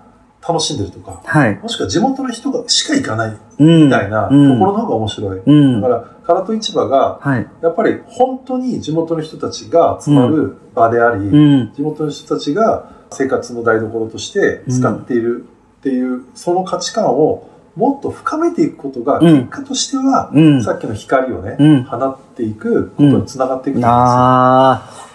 [0.48, 1.58] 楽しんでるとか、はい。
[1.58, 3.84] もしくは地元の人がしか行かないうん。
[3.84, 5.38] みたいなとこうんろの方が面白い。
[5.40, 5.80] うん。
[5.82, 5.94] だか
[6.26, 7.46] ら、唐戸市場が、はい。
[7.60, 11.72] やっぱり本当に地元の人たちが集まる場であり、うん。
[11.74, 15.44] 地元の人たちが生活の台所として使っている
[15.80, 20.64] っていう、その価値観をもっと深めていくことが、うん結果としては、うん。
[20.64, 25.07] さっきの光をね、うん放っていくことにつながっていくと思うんですよ。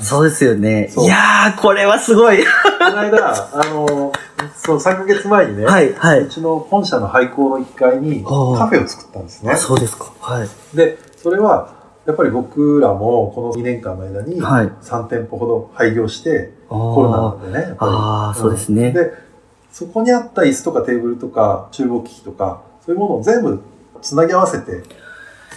[0.00, 0.90] そうですよね。
[0.96, 2.38] いやー、これはすごい。
[2.38, 2.44] こ
[2.90, 4.12] の間、 あの、
[4.56, 6.28] そう、3ヶ月前にね、はい、はうい。
[6.28, 9.56] ちの本社の廃校の1階にはあカフェを作ったんですねあ。
[9.56, 10.06] そうですか。
[10.20, 10.48] はい。
[10.76, 19.12] で、それは、やっぱり僕らもこの2年間の間にはい3店舗ほど廃業して、ココロナなんでね、あーそうですねで、
[19.72, 23.60] そこにあった椅子とかテーブルとか厨房機器とか、そういうものを全部
[24.02, 24.82] つなぎ合わせて、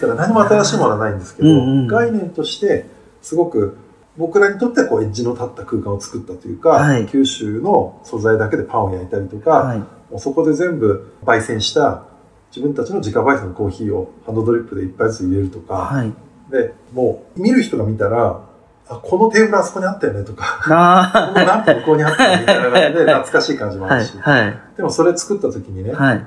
[0.00, 2.86] から何も新しいものはないんですけど、うんうん概念として
[3.22, 3.76] すごく
[4.20, 9.78] 僕らにとってはこうエッジの立った空間を作ったというか、はい九州の素材だけでパンを焼いたりとか、はい。
[9.78, 12.04] もうそこで全部焙煎した
[12.54, 16.12] 自分たちの自家焙煎のコーヒーをハンドドリップで一杯ずつ入れるとか、はい。
[16.50, 18.42] で、もう見る人が見たら、
[18.88, 23.96] あ、このテーブルあそこにあったよねとか、 こあのランプ向こうにあったよねみたいな感じで 懐かしい感じもあ。
[23.96, 24.58] るし、はい。
[24.76, 26.26] でもそれ作った時にね、はい。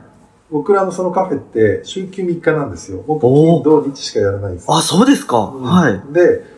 [0.49, 3.03] 僕らのそのカフェって週休3日なんですよ。
[3.05, 4.65] 僕、金、土、日しかやらないんです。
[4.69, 5.37] あ、そうですか。
[5.55, 6.01] うんはい。
[6.11, 6.52] で、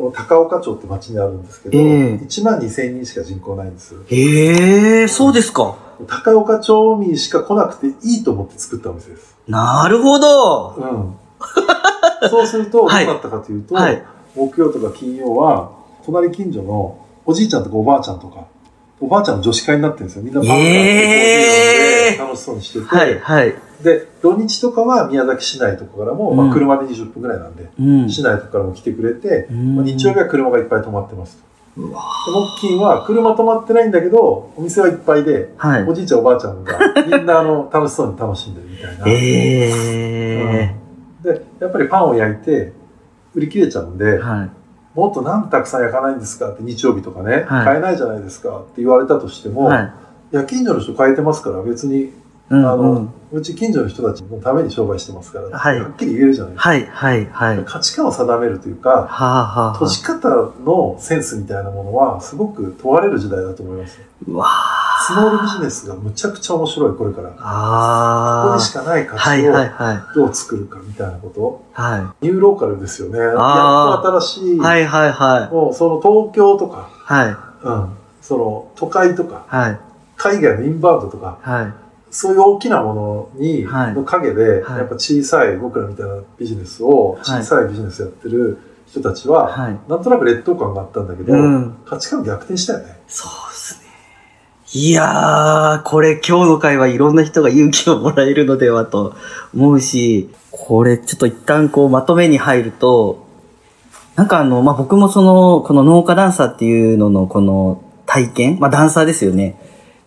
[0.00, 3.94] その高岡町って町にあるんですけど、ええ1万2000人しか人口ないんです。
[4.10, 5.76] ええそうですか。
[6.06, 9.36] 高岡町民しか来なくていいと思って作ったお店です。
[9.46, 10.70] なるほど。
[10.70, 11.16] うん。
[12.30, 14.02] そうすると、どうはいなったかというと、はい
[14.34, 15.72] 木曜とか金曜は、
[16.06, 18.46] 隣近所のおじいちゃんとかおばあちゃんとか、
[19.00, 20.22] おばあちゃんの女子会になってるんですよ。
[20.22, 23.54] みんなパンがあってコーヒー飲んで楽しそうにしてて、はい、はい。
[23.82, 28.10] で、土日とかは宮崎市内とかからも、うんまあ、車で20分ぐらいなんで、うん。
[28.10, 31.50] 市内とかからも来てくれて、うんまあ、日曜日は車がいっぱい止まってますと。
[31.76, 35.94] うわで木金は車止まってないんだけど、お店はいっぱいで、はいお。
[35.94, 39.04] じいちゃんおばあちゃんがみんなあの楽しそうに楽しんでるみたいな。
[39.08, 40.80] えうん
[41.22, 42.72] で、やっぱりパンを焼いて、
[43.34, 44.50] 売り切れちゃうんで、えはい。
[44.94, 49.92] もっとなんでたくさん焼かないんですかって日曜日とかね、はい買えないじゃないですかって言われたとしても、はい。
[50.32, 52.12] いや、近所の人買えてますから別に、
[52.50, 56.68] うんあの、うち近所の人たちのために商売してますから、はいっきり言えるじゃないですか。
[56.68, 57.58] はい、はい、はい。
[57.58, 60.28] は価値観を定めるというか、あ、はあ、は閉じ方
[60.64, 64.00] のセンスみたいなものはすごく問われる時代だと思います。
[64.26, 65.04] うわあ。
[65.06, 67.28] スモールビジネスがむちゃくちゃ面白い、これから。
[67.30, 70.14] ここあにしかない価はい、値をはい、はい。
[70.16, 71.64] どう作るかみたいなこと。
[71.72, 73.18] はニューローカルですよね。
[73.20, 74.58] やっあと新しい、い。
[74.58, 75.54] はい、はい、はい。
[75.54, 79.80] もうその東京とか、はい、うん、その都会とか、はい、
[80.16, 81.89] 海外のインバウンドとか、はい。
[82.10, 89.78] そういう大きなものに、はいの陰で、はいやっぱ小さい、僕らみたいなビジネスを、はい小さいビジネスやってる人たちは、はい。
[89.88, 91.76] なんとなく劣等感があったんだけど、うん。
[91.86, 92.98] 価値観逆転したよね。
[93.06, 93.90] そうですね。
[94.72, 99.14] いやー、これ今日の会はいろんな人が勇気をもらえるのではと
[99.54, 103.26] 思うし、これちょっと一旦こうまとめに入ると、
[104.16, 109.59] なんかあの、まあ、僕もその、この農家ダンサーっていうののこの体験、まあ、ダンサーですよね。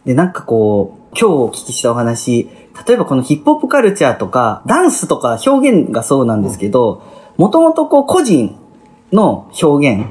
[0.05, 2.49] で、なんかこう、今日お聞きしたお話、
[2.87, 7.03] 例えばこのヒップホップカルチャーとか、ダンスとか表現がそうなんですけど、
[7.37, 8.55] もともとこう個人
[9.11, 10.05] の表現、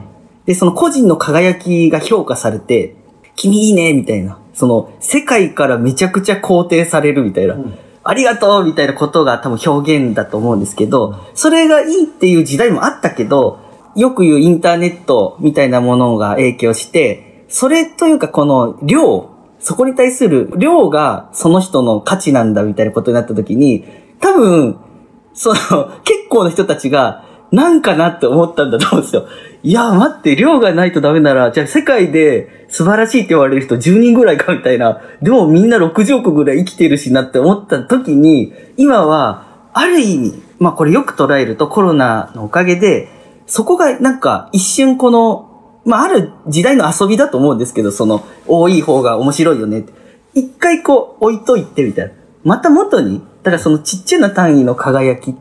[0.46, 2.96] で、その個人の輝きが評価されて、
[3.36, 4.38] 君いいね、みたいな。
[4.54, 7.54] その、世界からめちゃくちゃ肯定されるみたいな。
[7.54, 13.60] うんありがとうみたいなことが多分表現だと思うんですけど、それがいいっていう時代もあったけど、
[13.94, 19.30] よく言うインターネットみたいなものが影響して、それというかこの量、
[19.62, 23.84] そこに対する量がその人の価値なんだみたいなことになった時に、
[24.20, 24.76] 多分、
[25.34, 29.26] その、 結構の人たちが、なんかなって思ったんだと思うんですよ。
[29.62, 35.00] いや、待って、量がないとダメなら、じゃあ世界で素晴らしいって言われる人10人ぐらいかみたいな。
[35.20, 39.44] でもみんな60億ぐらい生きてるしなって思った時に、今は、
[39.74, 43.08] ある意味、まあこれよく捉えるとコロナのおかげで、
[43.46, 45.51] そこがなんか一瞬この、
[45.84, 49.92] まあある時代の遊びだと思うんですけど、その多い方が面白いよねって。
[50.34, 52.12] 一回こう置いといてみたいな。
[52.44, 55.34] また元に、だからそのちっちゃな単位の輝きっ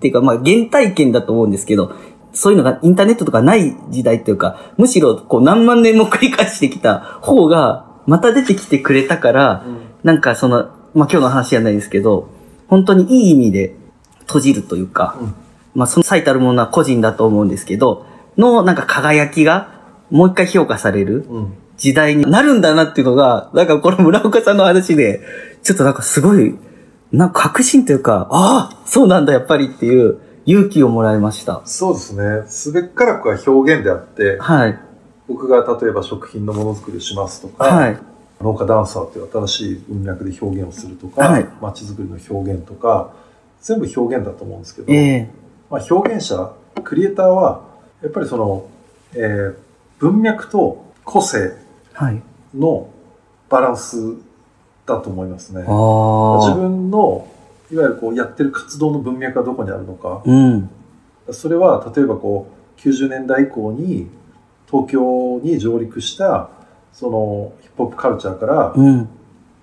[0.00, 1.92] ていうか、まあ原体験だと思うんですけど、
[2.32, 9.64] そういうのがインターネットとかない時代っていうか、むしろこう何万年も繰り返してきた方が、また出てきてくれたから、
[10.02, 12.30] なんかその、まあ今日の話じゃないですけど、
[12.68, 13.76] 本当にいい意味で
[14.26, 15.18] 閉じるというか、
[15.74, 18.06] まあその最たるものは個人だと思うんですけど、
[18.38, 19.79] のなんか輝きが
[20.10, 21.54] もう一回評価されるうん。
[21.80, 25.22] 時代になるんだなっていうのが、なんかこの村岡さんの話で、
[25.62, 26.54] ちょっとなんかすごい、
[27.10, 31.62] なんか確信というか、ああ、そうなんだやっぱりっていう勇気をもらいました。
[31.64, 32.46] そうですね。
[32.48, 34.78] すべからくは表現であって、はい。
[35.26, 37.98] 僕が例えば食品のものづくりをしますとか、はい。
[38.42, 43.12] 農家ダンサーという新しい文脈で表現をするとか、はい街づくりの表現とか、
[43.62, 45.30] 全部表現だと思うんですけど、ええ
[45.70, 46.52] まあ、表現者、
[46.84, 47.62] クリエイターは、
[48.02, 48.66] やっぱりその、
[49.14, 49.69] えー
[50.00, 51.52] 文脈と個性
[51.92, 52.22] はい。
[52.54, 52.88] の
[53.48, 54.16] バランス
[54.86, 55.64] だと思いますね。
[55.66, 56.48] ああ。
[56.48, 57.28] 自分の、
[57.70, 60.22] いわゆるこうやってる活動の文脈がどこにあるのか。
[60.24, 60.70] うん。
[61.30, 64.08] それは、例えばこう、90年代以降に
[64.70, 66.48] 東京に上陸した、
[66.92, 69.08] そのヒップホップカルチャーからうん。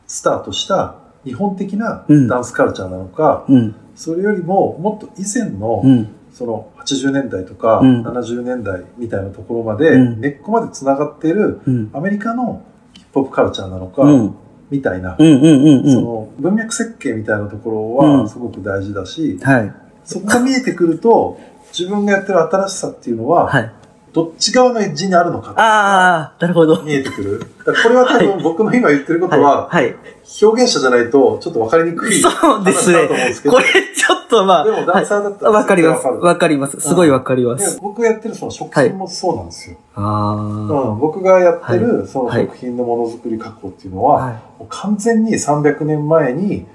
[0.05, 0.95] スタートした
[1.25, 3.75] 日本的なうんダンスカルチャーなのか、うん。
[3.95, 6.09] それよりももっと以前の、うん。
[6.37, 11.89] その80年代とかうん70年代みたいなところまで、うん根っこまで繋がっているうん。
[11.93, 14.35] アメリカのヒップホップカルチャーなのか、うん。
[14.69, 15.15] みたいな。
[15.17, 19.73] その文脈設計みたいなところうんはすごく大事だし、はい。
[20.05, 21.39] そこが見えてくると
[21.75, 23.71] 自分がやってる新しさっていうのは、はい。
[24.17, 26.81] どっち側のエッジにあるのかああ、なるほど。
[26.81, 27.39] 見えてくる。
[27.63, 29.83] これは多分僕の今言ってることは、はい。
[29.83, 29.95] はい。
[30.41, 33.07] 表現者じゃないとちょっと分かりにくいそうですね。
[33.07, 34.65] これちょっとまあ。
[34.65, 36.07] でもダンサーだったらわかります。
[36.07, 36.79] わかります。
[36.79, 37.53] すごいわかりま。
[37.53, 39.77] です僕がやってるその食品もそうなんですよ。
[39.93, 44.15] あうん、僕がやってるはいその食品のものづくり加工っていうのあ。
[44.15, 46.65] は、完全に300年前に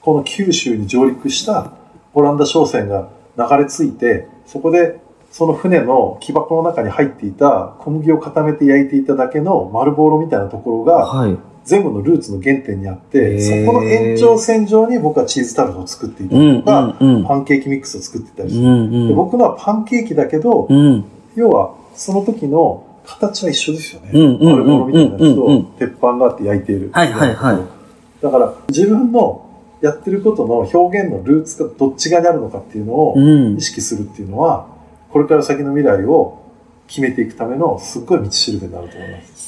[0.00, 1.72] この九州に上陸した
[2.14, 5.04] オランダ商船が流れ着いてそこで
[5.36, 11.36] その船の木箱の中に入っていた小麦を固めて焼いていただけの丸ボロみたいなところがはい。
[11.66, 16.52] 全部のルーツの原点にあっへてーそこの延長線上に僕はチーズタルトを作っていたうん。
[16.52, 17.24] りとか、うん。
[17.26, 18.70] パンケーキミックスを作っていたりする、うん。
[18.70, 19.08] うん。
[19.08, 21.04] で僕のはパンケーキだけど、うん。
[21.34, 24.12] 要はその時の形は一緒ですよね。
[24.14, 26.88] うんうんうん丸ボロみたいなやつ鉄板があって焼いている。
[26.94, 27.58] はいはいはい
[28.22, 29.44] だから自分の
[29.82, 33.60] やってることの表現のルーツがどっち側にあるのかっていうのをうん意。
[33.60, 34.74] 識するっていうのは、
[35.10, 36.42] これから先の未来を
[36.86, 39.46] 決めていくためのすっごい道しるべになると思います。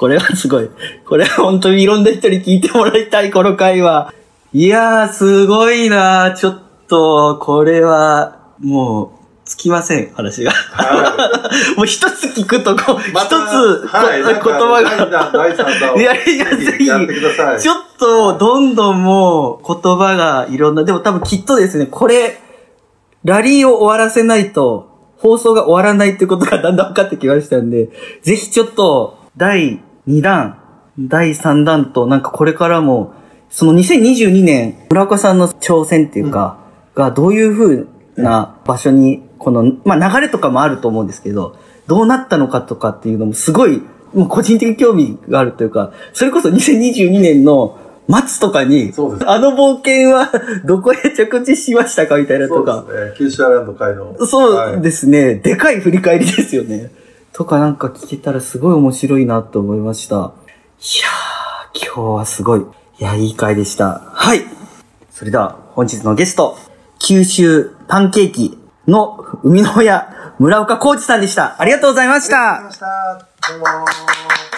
[0.00, 0.70] これはすごい。
[1.04, 4.14] これは本当にいろんな人に聞いてもらいたい、この回は。
[4.54, 9.10] いやー、すごいなーちょっと、これは、もう、
[9.44, 10.52] つきません、話が。
[10.52, 11.30] は
[11.76, 12.98] もう一つ聞くと、こ。
[12.98, 15.30] 一またつ、はい、言葉第2が。
[15.30, 17.60] 弾、第3弾をいやいやぜひやってください。
[17.60, 22.40] ちょっと、どんどんもう、言葉がいろんな、でも多分きっとですね、これ、
[23.24, 27.90] ラリーを終わらせないと、放送が終わらないってことがだんだん分かってきましたんで、
[28.22, 30.58] ぜひちょっと、第2弾、
[30.98, 33.12] 第3弾と、なんかこれからも、
[33.50, 36.58] その2022年、村岡さんの挑戦っていうか、
[36.94, 41.56] がどういう風な場所に、この、まあ流れとかもあると思うんですけど、
[41.86, 43.82] どうなったのかとかっていうのもすごい、
[44.14, 47.78] もう個人的興味があるというか、それこそ2022年の
[48.10, 50.30] 末とかに、そうですあの冒険は
[50.64, 52.84] どこへ着地しましたかみたいなそとか。
[52.88, 53.14] うですね。
[53.18, 54.16] 九州アイランド会の。
[54.26, 56.90] そうですね、でかい振り返りですよね。
[57.32, 60.16] とかなんか聞けたらすごい面白いなと思いました。
[60.16, 62.60] いやー、今日はすごい。
[62.60, 62.64] い
[63.04, 64.02] や、いい回でした。
[64.12, 64.44] はい。
[65.12, 66.56] それでは本日のゲスト、
[66.98, 68.58] 九州パンケーキ
[68.88, 71.56] の生みの親、村岡浩二さんでした。
[71.58, 72.80] ありがとうございましたありがとう。
[72.80, 73.52] ございました。
[73.52, 74.49] どうも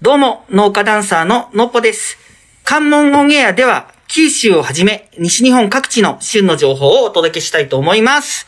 [0.00, 2.16] どうも、農家ダンサーののっぽです。
[2.62, 8.46] 関門オンエアでは、九州をはじめ、西日本各地の旬の情報をお届けしたいと思います。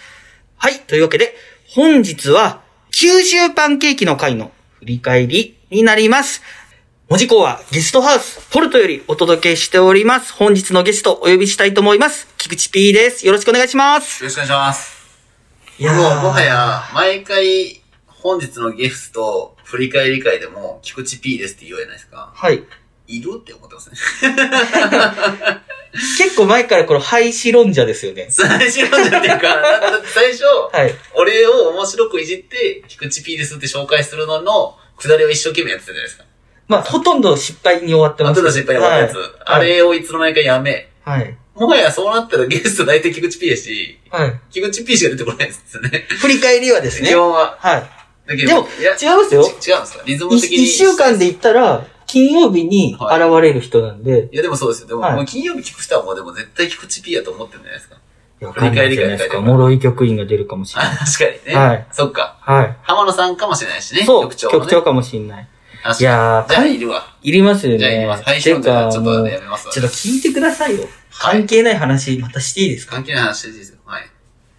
[0.56, 1.34] はい、というわけで、
[1.74, 2.62] 本日は、
[2.92, 6.42] 九州パンケーキの回の振り返りになります。
[7.08, 10.32] 文字工はゲストハウス、ポルトよりお届けしております。
[10.32, 12.26] 本日のゲストお呼びしたいと思います。
[12.38, 13.26] 菊池 P です。
[13.26, 14.22] よろしくお願いします。
[14.24, 14.94] よろしくお願いします。
[15.78, 22.32] いやーもう、もはや、毎回、本日のゲスト、振り返り会でも、菊池 P ですって言うじゃないですか？
[22.34, 22.62] はい。
[23.06, 23.96] いるって思ってますね。
[26.18, 28.28] 結構前からこの廃止論者ですよね。
[28.30, 29.62] 最初のじゃっていうか、
[30.06, 30.94] 最初、はい。
[31.14, 36.24] 俺を面白くいじって、菊池 P ですって紹介するのの、くだりを一生懸命やってたじゃないですか。
[36.68, 39.42] まあ、ほとんど失敗に終わってます後の失敗に終わったやつ。
[39.44, 40.88] あれをいつの間にかやめ。
[41.02, 41.36] はい。
[41.54, 44.28] もはやそうなったらゲスト大体菊池 P やし、はい。
[44.30, 44.40] はい。
[44.50, 46.06] 菊池 P しか出てこないですよね。
[46.20, 47.08] 振り返りはですね。
[47.08, 47.56] 基本は。
[47.60, 47.82] はい。
[48.26, 49.44] だけどでも、いや、違いますよ。
[49.60, 50.64] ち違うんですかリズム的に。
[50.64, 53.02] 一週間で言ったら、金曜日に現
[53.42, 54.88] れる人なんで、いや、でもそうですよ。
[54.88, 57.96] でも、はいもう金曜日聞く人はもうでも絶対菊池 P やと思ってるんじゃないですか。
[57.96, 57.98] い
[58.44, 59.40] やわかんないじゃないですか。
[59.40, 60.92] 脆い局員が出るかもしれない。
[60.94, 61.60] あ、確かにね。
[61.60, 62.36] はいそっか。
[62.40, 62.76] はい。
[62.82, 64.04] 浜野さんかもしれないしね。
[64.04, 64.70] そう、局長、局ね。
[64.70, 65.48] 長かもしれない。
[66.00, 67.14] いやーじゃあ、いるわ。
[67.22, 67.78] いりますよね。
[67.78, 68.22] じゃあ、いります。
[68.24, 69.72] 配信じゃあちょっとやめますわ。
[69.72, 70.82] ちょっと聞いてくださいよ。
[70.82, 72.96] はい関係ない話、またしていいですか？
[72.96, 73.78] 関係ない話でいいですよ。
[73.84, 74.02] はい。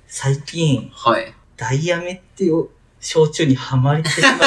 [0.08, 1.34] 最近、はい。
[1.58, 2.70] ダイヤメっていう
[3.02, 4.46] 焼酎にはまりてしまって。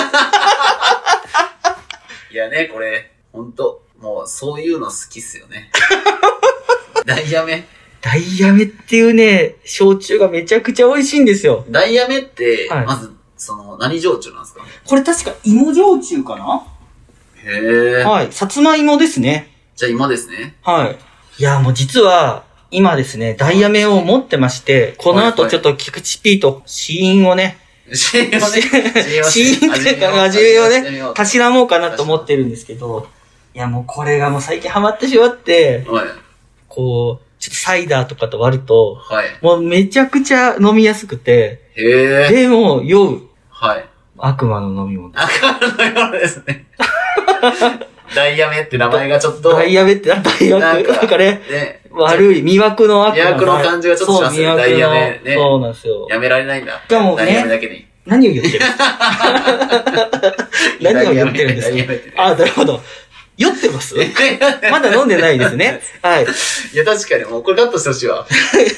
[2.32, 5.70] いやね、これ、ほんと、もう、そういうの好きっすよね。
[7.04, 7.66] ダイヤメ
[8.00, 11.64] ダイヤメっていうね、焼酎がめちゃくちゃ美味しいんですよ。
[11.68, 14.57] ダイヤメって、はいまず、その、何焼酎なんですか
[14.88, 16.66] これ確か芋焼酎かな？
[17.44, 18.04] へえ。
[18.04, 18.32] はい。
[18.32, 19.50] さつまいもですね。
[19.76, 20.56] じゃあ今ですね。
[20.62, 20.96] はい。
[21.38, 27.58] いや、もう実は、今ですね、ダイヤメを持ってまして、この後ちょっと菊池 P と死因をね、
[27.92, 28.38] 死因をね、
[29.24, 33.06] 死因っていうか、味をね、たしなもうかなと思ってるんですけど、
[33.54, 36.06] いや、もうこれがもう最近ハマってしまって、はい。
[36.68, 39.26] こう、ちょっとサイダーとかと割ると、はい。
[39.42, 42.32] もうめちゃくちゃ飲みやすくて、へえ。
[42.32, 43.88] でも酔うはい。
[44.18, 45.12] 悪魔の飲み物。
[45.14, 46.66] 赤のようですね。
[48.14, 53.22] ダイヤメって名前がちょっと、ダイヤメってダイヤメなんかね、ね、悪い、魅惑の悪魔。
[53.22, 56.06] 魅惑の感じがちょっとしますよそう魅惑のダイヤメねそうなんですよ。
[56.10, 56.72] やめられないんだ。
[56.72, 57.86] しかもねダイヤメだけに。
[58.06, 58.64] 何を言ってる
[60.80, 62.80] 何を言ってるんですダイヤメってねかあ、なるほど。
[63.36, 63.94] 酔ってます？
[64.70, 65.80] まだ飲んでないですね。
[66.02, 66.24] はい。
[66.24, 68.26] いや、確かに、もうこれカットしてほしいわ。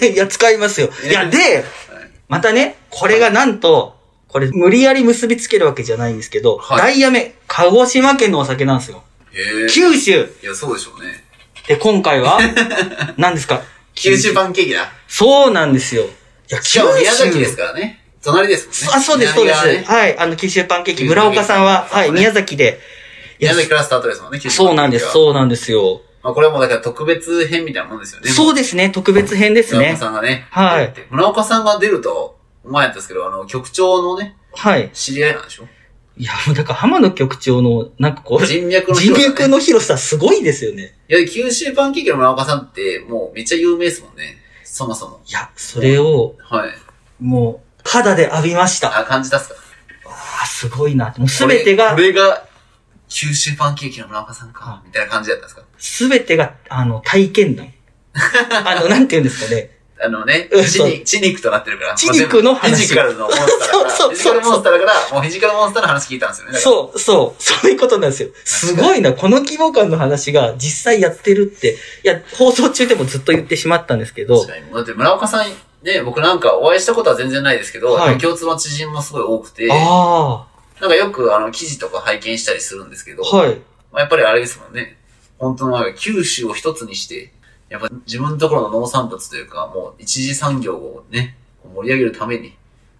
[0.02, 0.90] いや、使いますよ。
[1.08, 1.64] いや、で、
[2.28, 3.94] またね、これがなんと、
[4.32, 9.02] これ無理やり結びつけるわけじゃないんですけど、はいダイヤメ、鹿児島県のお酒なんですよ。
[9.32, 9.68] へえ。
[9.68, 11.24] 九州いや、そうでしょうね。
[11.66, 12.38] で、今回は
[13.18, 13.62] 何ですか？
[13.94, 14.90] 九州パンケーキだ。
[15.08, 16.02] そうなんですよ。
[16.04, 16.06] い
[16.48, 18.00] や、しかも宮崎ですからね。
[18.22, 18.92] 隣ですもんね。
[18.96, 19.58] あ、そうです、そうです。
[19.90, 20.18] はい。
[20.18, 22.78] あの、九州パンケーキ、九州村岡さんは、はい、宮崎で。
[23.38, 25.08] 宮崎からスタートですもんね、九州そうなんです、う。
[25.10, 26.02] そうなんですよ。
[26.22, 28.30] まあ、これはもうだから特別編みたいなもんですよね。
[28.30, 29.98] そうですね、特別編ですね村岡。
[29.98, 30.46] さんがね。
[30.50, 30.92] はい。
[31.10, 34.90] 村岡さんが出ると、前やったんですけど、あの、局長のね、はい。
[34.92, 35.68] 知り合いなんでしょ？
[36.16, 40.94] いや、もうだから浜野局長の、なんかこう、人脈の人広さね脈の広さすごいですよね。
[41.08, 44.36] いや、九州パンケーキの村岡さんって、もうめっちゃ有名ですもんね。
[44.64, 45.20] そもそも。
[45.26, 46.70] いや、それを、はい。
[47.20, 48.98] もう、肌で浴びました。
[48.98, 49.54] あ、感じたっすか？
[50.42, 51.14] あ、すごいな。
[51.16, 52.44] もうすべてがこ、れが、
[53.08, 55.62] 九州パンケーキの村岡さんかは、みたいな感じだったんですか？
[55.78, 57.72] すべてが、あの、体験談。
[58.66, 59.70] あの、なんて言うんですかね。
[60.02, 61.94] あのねうん、血に、血肉となってるから。
[61.94, 63.90] 血肉の話フィジカルのモンスターだから。
[63.90, 66.52] そうそうそうフィジカルモンスターだから、もうフィジカルモンスターの話聞いたんですよね。
[66.56, 66.60] う。
[66.60, 68.30] そう、そう、そういうことなんですよ。
[68.44, 74.74] すごいな、この規模感の話が実際やってるって、いや、放送中でもずっと言ってしまったんですけど確、かに。
[74.74, 75.46] だって村岡さん、
[75.82, 80.46] ね、僕なんかお会いしたことは全然ないですけど、はい共通の知人もすごい多くて、あ
[80.80, 83.60] なんかよくあの記事とか拝見したりするんですけど、あ、はい。
[83.92, 84.96] まあ、やっぱりあれですもんね。
[85.38, 87.32] 本当の九州を一つにして、
[87.70, 91.36] やっぱ自分のところの農産物というか、もう一次産業をね、
[91.74, 92.56] 盛り上げるために、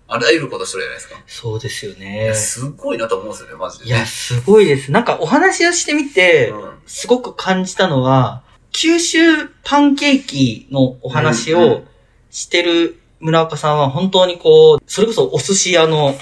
[0.07, 1.23] あらゆることしてるじゃないですか。
[1.27, 2.35] そうですよいねや、。
[2.35, 4.07] すごいなと思うんですよね、マジでいや、ね。
[4.07, 4.93] すごいです。
[4.93, 8.43] なんかお話をしてみて、うんすごく感じたのは、
[8.73, 11.85] 九州パンケーキのお話を
[12.31, 16.17] してる村岡さんは本当にこう、それこそお寿司屋の、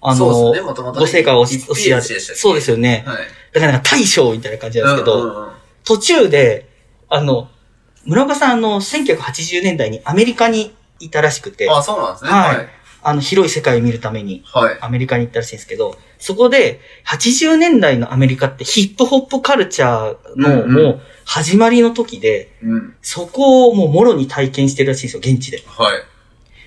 [0.00, 2.20] あの、ね、ご成果をお寿一司屋で。
[2.20, 3.04] そうですよね。
[3.06, 3.16] はい。
[3.52, 5.52] だからなんか大将みたいな感じなんですけど、
[5.84, 6.68] 途中で、
[7.10, 7.50] あの、
[8.06, 12.30] 村岡さんあの、1980年代にアメリカにいたらしくて、あ、そうなんですね。
[12.30, 12.68] はいはい。
[13.06, 14.78] あの、広い世界を見るためにはい。
[14.80, 22.96] アメリカに行ったらしいんですけど、そこで、80年代のアメリカってヒップホップカルチャーのもう始まりの時で、うん。
[23.02, 25.62] そこをもうもろに体験してるらしいんですよ、現地で。
[25.66, 25.96] はい。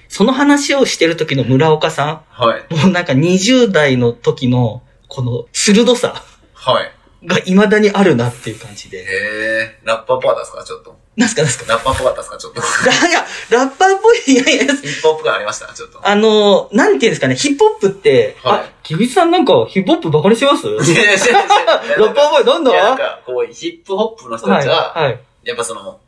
[0.10, 2.74] その話をしてる時の村岡さはい。
[2.74, 6.24] ん、もうなんか20代の時の、この鋭さ
[6.54, 6.92] はい。
[7.26, 9.00] が未だにあるなっていう感じで。
[9.00, 10.98] へえ、ラッパーパーですかちょっと。
[11.18, 11.74] なんすかなんすか？
[11.74, 12.38] ラッパーっぽかったですか？
[12.38, 12.62] ちょっと。
[13.10, 16.00] いや、ラッパーっぽい、いやいや、ヒップホップ感ありましたちょっと。
[16.08, 20.68] あの、なんていうんですかね、ヒップホップって、はいあ、キビさんなんかヒップホップバカにしてます？
[20.68, 21.26] いやいや
[21.98, 22.72] ラッパーっぽい、なんだ？
[22.72, 25.04] いや、なんか、こう、ヒップホップの人たちは、はい。
[25.06, 25.20] はい。
[25.44, 26.00] やっぱその、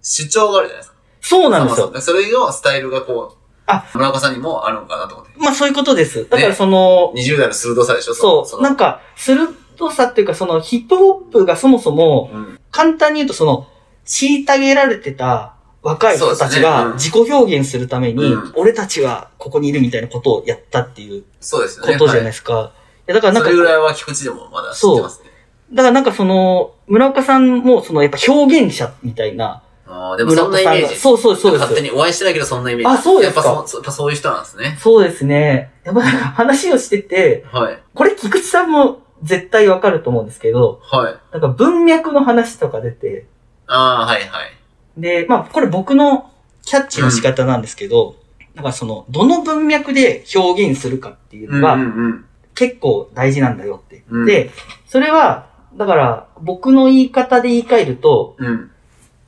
[0.00, 0.96] 主張があるじゃないですか。
[1.20, 1.92] そうなんですよ。
[2.00, 5.32] それのスタイルがこう、あ村岡さんにもあるのかなと思って。
[5.38, 6.28] まあそういうことです。
[6.28, 8.14] だからその、20代の鋭さでしょ？
[8.14, 9.48] そう、なんか、か、鋭
[9.90, 12.60] さっていうか、そのヒップホップがそもそも、うん。
[12.70, 13.66] 簡単に言うとその、
[14.06, 21.92] 虐げられてた若い人たちが自己表現するために、うん俺たちはここにいるみたいなことをやったっていうそうですよね。
[21.92, 22.72] ことじゃないはですか。
[23.06, 25.30] いやだからなんかそれ、ぐらいは菊池でもまだ知ってますね。
[25.72, 30.96] だからなんかその、村岡さんもそのやっぱ表現者みたいな、ああ、でもそんなイメージ。
[30.96, 32.94] そうそうそうです勝手にお会いしてないけどそんなイメージ。
[32.94, 34.78] あそうですかやっぱそうやっぱそういう人なんですね。
[34.80, 35.72] そうですね。
[35.84, 37.82] やっぱなんか話をしてて、はい。
[37.94, 41.16] これ菊池さんも絶対わかると思うんですけど、はい。
[41.32, 43.26] なんか文脈の話とか出て、
[43.66, 44.52] ああ、はいはい。
[44.96, 46.30] で、まあこれ僕の
[46.62, 48.16] キャッチの仕方なんですけど、
[48.54, 52.24] なんかその、どの文脈で表現するかっていうのがん。
[52.54, 54.04] 結構大事なんだよって。
[54.08, 54.50] うんで、
[54.86, 55.46] それは、
[55.76, 58.70] だから僕の言い方で言い換えると、うん。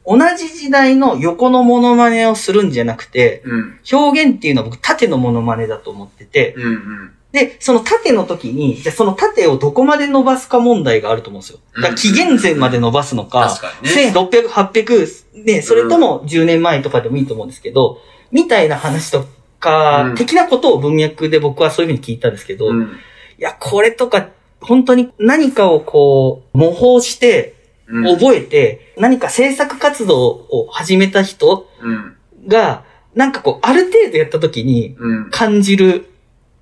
[0.09, 3.81] 同じ時代の横のモノマネをするんじゃなくて、うん。
[3.93, 6.63] 表現っていうのは僕縦のモノマネだと思ってて、うん。
[6.63, 7.16] うん。
[7.37, 11.59] で、その縦の時に、じゃあその縦をどこまで伸ばすか問題があると思うんですよ。
[11.77, 14.11] だから紀元前まで伸ばすのか、確かにね。
[14.11, 17.99] 1600、800、ね、それとも10年前とかでもいいと思うんですけど、
[18.33, 19.27] みたいな話と
[19.61, 22.97] か、うん的なことを文脈で僕はそういうふうに聞いたんですけど、いうん。
[23.37, 24.29] や、これとか、
[24.63, 27.55] 本当に何かをこう、模倣して、
[27.89, 28.05] うん。
[28.19, 32.17] 覚えて、何か制作活動を始めた人うん。
[32.49, 32.85] が、
[33.15, 35.31] なんかこう、ある程度やった時にうん。
[35.31, 36.07] 感じる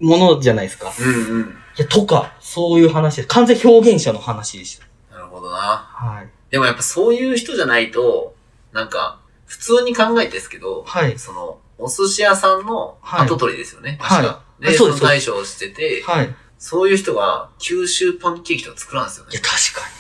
[0.01, 0.93] ものじゃないですか。
[0.99, 1.07] うん。
[1.07, 1.57] うん。
[1.77, 3.29] いや、とか、そういう話です。
[3.29, 4.79] 完全表現者の話でし
[5.11, 5.15] た。
[5.15, 5.57] なるほどな。
[5.57, 6.29] はい。
[6.51, 8.35] でもやっぱそういう人じゃないと、
[8.73, 11.19] なんか、普通に考えてですけど、はい。
[11.19, 13.99] その、お寿司屋さんの後取りですよね。
[14.01, 14.45] はい確か。
[14.61, 16.27] で、はいですその大将をしてて、はい。
[16.27, 16.29] い
[16.59, 19.39] そういう人が九州パンケーキとか作らんですよや、ね。
[19.39, 19.94] 確かに。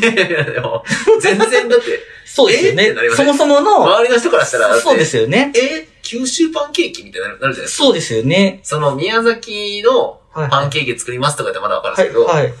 [0.00, 0.84] いやいや、でも、
[1.20, 5.52] 全然だって、そうですよねそもそもの、周りの人からしたら、そうですよね。
[5.54, 7.84] え九州パンケーキみたいになるなるじゃないですか。
[7.84, 8.60] そうですよね。
[8.62, 10.50] その、宮崎のはい。
[10.50, 12.04] パンケーキ作りますとかってまだわかるんはい。
[12.04, 12.54] ですけど、はい。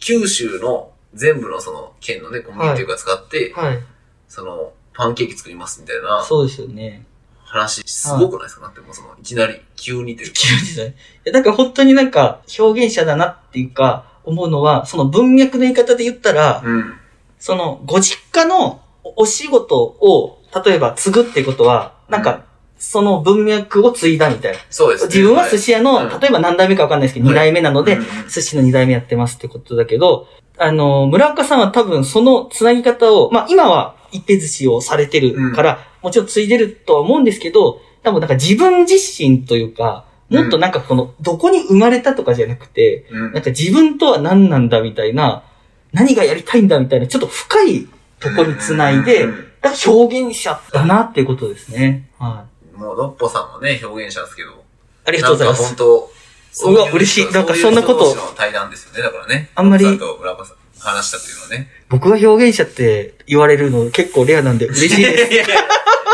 [0.00, 3.78] 九州の全部のその県のね、小麦っていうか使って、はい。
[4.28, 7.06] その、パンケーキ作りますみたいなそうですよね。
[7.44, 10.34] 話、すごくないですか、だってもうその、いきなり、急にというか。
[10.38, 10.96] 急にですね。
[11.26, 16.94] いやだから本当になんか、表現者だなっていうか、思うのは、その文脈の言い方で言ったら、うん。
[17.38, 18.80] その、ご実家の
[19.16, 22.44] お仕事を、例えば継ぐってことは、なんか、
[22.80, 24.58] その文脈を継いだみたいな。
[24.70, 25.08] そうですね。
[25.08, 30.26] 自分は寿司屋の、はい例えば何代目かわかんないですけど、はい二代目なので、うん寿司の二代目やってますってことだけど、
[30.58, 45.42] あの、村岡さんは多分そのつなぎ方を、まあ今は一平寿司をされてるから、もちろん継いでるとは思うんですけど、多分なんか自分自身というか、もっとなんかこの、どこに生まれたとかじゃなくて、うんなんか自分とは何なんだみたいな、
[45.92, 47.88] 何がやりたいんだみたいな、ちょっと深い
[48.20, 52.08] とこにつないで、うんだから表現者だなっていうことですね。
[52.18, 52.78] はい。
[52.78, 54.64] もう、のっぽさんもね、表現者ですけど。
[55.04, 55.84] ありがとうございますなんか。
[55.84, 56.10] 本
[56.56, 59.50] 当うわ嬉しいなんかそんなこと対談ですよね、だからね。
[59.54, 61.68] あんまりさんとさん話したっていうのはね。
[61.88, 65.32] 僕が表現者って言われるの結構レアなんで嬉しいです。
[65.32, 65.56] いやいや、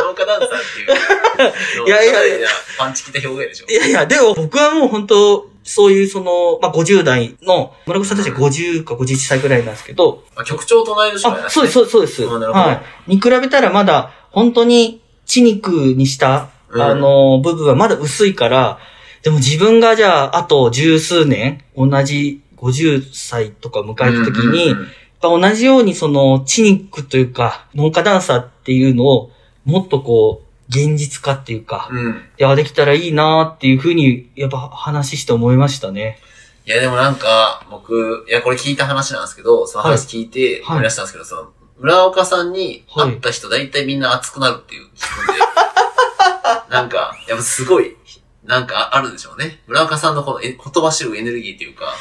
[0.02, 1.86] 農家ダンサーっていう。
[1.86, 2.48] いやいやいや
[2.78, 3.72] パンチ効いた表現でしょ。
[3.72, 11.50] いやいや、でも僕はもう本当、そういうその、まあ、50代の、村岡さんたちは50か51歳くらいなんですけど、まあ、曲調と同い年ぐらです、ね。
[11.50, 12.24] そうです、そうです。
[12.24, 13.10] はい。
[13.16, 18.78] に比べたらまだ、本当に、血肉にした、うんあの、部分はまだ薄いから、
[19.22, 24.88] でも自分がじゃあ、あと十数年、同じ50歳とか迎えた時に、うんうんうん
[25.22, 29.30] 同じようにその、チニックというか、農家ダンサーっていうのを、
[29.64, 32.22] もっとこう、現実化っていうか、うん。
[32.38, 36.18] いや、できたらいいなーっていうふうに、やっぱ話して思いましたね。
[36.66, 41.48] いや、でもなんか、僕、いや、これ聞いた話なんですけど、その話聞いてはい思い出したんですけど、その、
[41.78, 45.40] 村岡さんに会った人、大体みんな熱くなるっていう聞くんで、
[46.74, 47.96] なんか、やっぱすごい、
[48.44, 49.62] なんかあるんでしょうね。
[49.66, 51.94] 村岡さんのこのえ言葉知るエネルギーっていうか、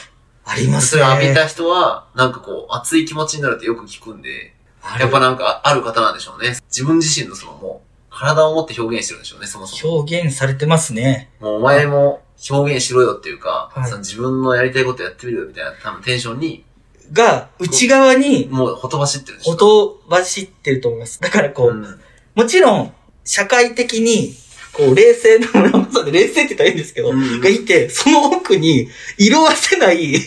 [0.46, 1.02] ありますね。
[1.02, 4.54] それを浴びた人は、なんかこう、熱い気持ちになるってよく聞くんで、
[5.00, 6.56] やっぱなんかある方なんでしょうね。
[6.68, 9.96] 自分自身のそのもう、体を持って表現してるんでしょうね、そもそも。
[9.96, 11.32] 表現されてますね。
[11.40, 16.64] もうお前も表現しろよっていうか、はいその自分のやりたいことやってみるよみたいな多分テンションに、
[17.12, 21.20] が、内側に、もうほとばしってるんでしょほとばしってると思います。
[21.20, 22.02] だからこう、うん
[22.36, 22.94] もちろん、
[23.24, 24.36] 社会的に、
[24.76, 30.22] こう、冷静な村本さんで、冷静って言ったらいいんですけど、うんがいて、その奥に、色褪せない、うん。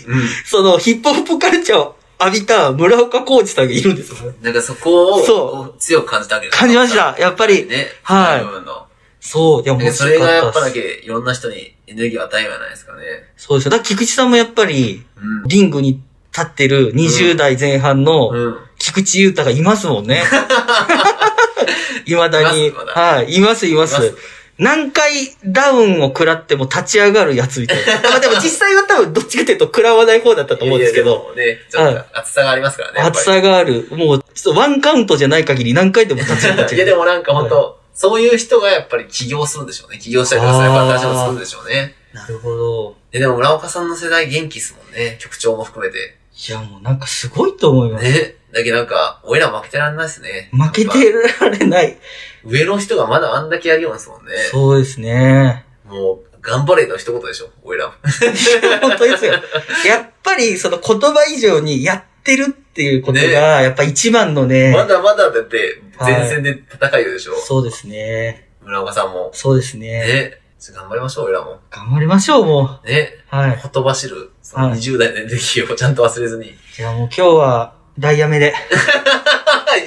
[0.47, 4.33] そのヒップホップカルチャー浴びた村岡浩二さんがいるんですよ。
[4.43, 7.17] なんかそこを、そ強く感じたわけです感じました。
[7.19, 7.67] やっぱり。
[7.67, 7.87] ね。
[8.03, 8.89] はい
[9.21, 10.71] そう、でそれ白がやっぱだ。
[10.71, 13.03] けいろんな人にエネルギーを与えるんじゃないですかね。
[13.37, 13.71] そうですよ。
[13.73, 15.49] だから菊池さんもやっぱり、うん。
[15.49, 16.01] リングに
[16.33, 18.57] 立ってる20代前半のうん。
[18.79, 20.23] 菊池優太がいますもんね。
[22.07, 23.35] いまだはい。
[23.35, 24.38] います、いますいます。
[24.59, 25.13] 何回
[25.45, 28.03] ダウンを食らっても立ち上がるやつみたいな。
[28.11, 31.33] まあでも実際は多分どっちかというと食らわない方だったと思うんですけど。
[31.37, 33.01] いやいやでもね、ちょっと厚さがありますからね。
[33.01, 33.87] 厚さがある。
[33.93, 36.71] もう、ちょっとワンカウントじゃない限り何回でも立ち上がっちゃう。
[36.71, 39.99] りいやでもなんか本当、そういう人がやっぱり起業するんでしょうね。
[39.99, 41.95] 起業したりとかさ、やっぱ新しいことするんでしょうね。
[42.13, 42.97] なるほど。
[43.13, 45.17] で、でも村岡さんの世代元気っすもんね。
[45.21, 46.17] 局長も含めて。
[46.49, 48.05] いや、もうなんかすごいと思います。
[48.05, 48.38] ね。
[48.53, 50.51] だけどなんか、俺ら負けてらんないっすね。
[50.53, 51.99] 負けてられない。
[52.45, 54.33] 上の人がまだあんだけやるようですもんね。
[54.51, 55.65] そうですね。
[55.85, 57.93] もう、頑張れの一言でしょ、俺ら。
[58.81, 59.33] 本当ですよ。
[59.87, 64.73] やっぱりその言葉以上にやってるっていうことが、ねやっぱ一番のね。
[64.73, 67.35] まだまだだって、はい前線で戦いよでしょ。
[67.37, 68.49] そうですね。
[68.63, 69.31] 村岡さんも。
[69.35, 69.89] そうですね。
[70.01, 70.41] ね。
[70.59, 71.61] ちょっと頑張りましょう、俺らも。
[71.71, 73.15] 頑張りましょう、もね。
[73.33, 73.37] う。
[73.37, 73.57] はい。
[73.57, 76.49] ほとばしる、そのはい20代のエネルギーをちゃんと忘れずに。
[76.49, 78.55] いじゃあもう今日は、ダイヤメで、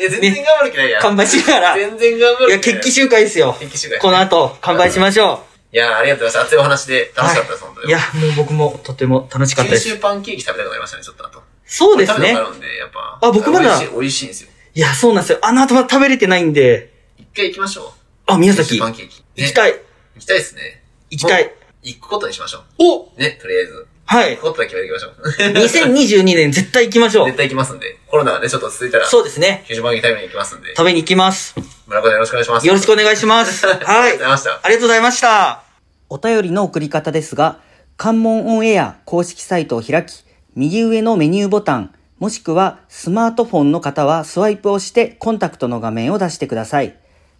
[0.01, 1.01] や、全然頑張る気ないやん。
[1.01, 2.51] 乾杯しながら、い全然頑張る気ない。
[2.51, 3.55] や、決起集会ですよ。
[3.59, 3.99] 決起集会。
[3.99, 6.53] この後、乾杯しましょいや、ありがとうございます。
[6.53, 7.85] 熱いお話で楽しかったです、本当う。
[7.85, 7.89] に。
[7.89, 9.85] いや、もう僕もとても楽しかったです。
[9.85, 11.41] 九州パンケーキ食べたくなりましたね、ちょっとあと。
[11.65, 12.39] そうですね食べた。
[12.39, 13.19] ことあるんで、やっぱ。
[13.21, 14.49] あ僕まだ美味しい、んですよ。
[14.73, 15.39] いや、そうなんですよ。
[15.41, 17.93] あの後まだ食べれてないんで、一回行きましょ
[18.27, 18.39] あ、う。
[18.39, 19.23] 宮崎、パンケーキ。
[19.41, 19.71] ねきたい。
[19.71, 19.79] 行
[20.19, 20.83] きたいですね。
[21.09, 21.53] 行きたい。
[21.83, 23.09] 行くことにしましょおう。
[23.17, 23.87] ね、とりあえず。
[24.11, 24.37] はい。
[24.37, 25.93] ことだけ決めていきましょう。
[25.93, 27.37] 2022年絶対行きましょう絶。
[27.37, 27.97] 対行きますんで。
[28.07, 29.63] コロナがね、ちょっと続いたら、そうですね。
[29.69, 30.75] 九州パンケーキ食べに行きますんで。
[30.75, 31.55] 食べに行きます。
[31.87, 32.67] 村岡さんよろしくお願いします。
[32.67, 33.65] よろしくお願いします。
[33.71, 34.25] ありがとうはいござ。
[34.25, 34.59] いました。
[34.61, 35.63] ありがとうございました。
[36.09, 37.59] お便りの送り方ですが、
[37.95, 46.97] 関門オンエア公式サイトを開き、右上のメニューボタン、もしくはスマートフォンの方はスワイプをしてコンタクトの画面を出してください。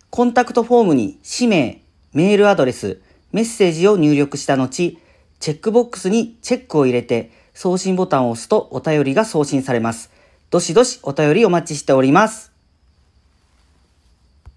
[0.09, 1.81] コンタクトフォームに氏名、
[2.13, 3.01] メールアドレス、
[3.33, 4.97] メッセージを入力した後、
[5.41, 10.11] チェックボックスにチェックを入れて送信ボタンを押すとお便りが送信されます。
[10.51, 12.50] どしどしお便りお待ちしております。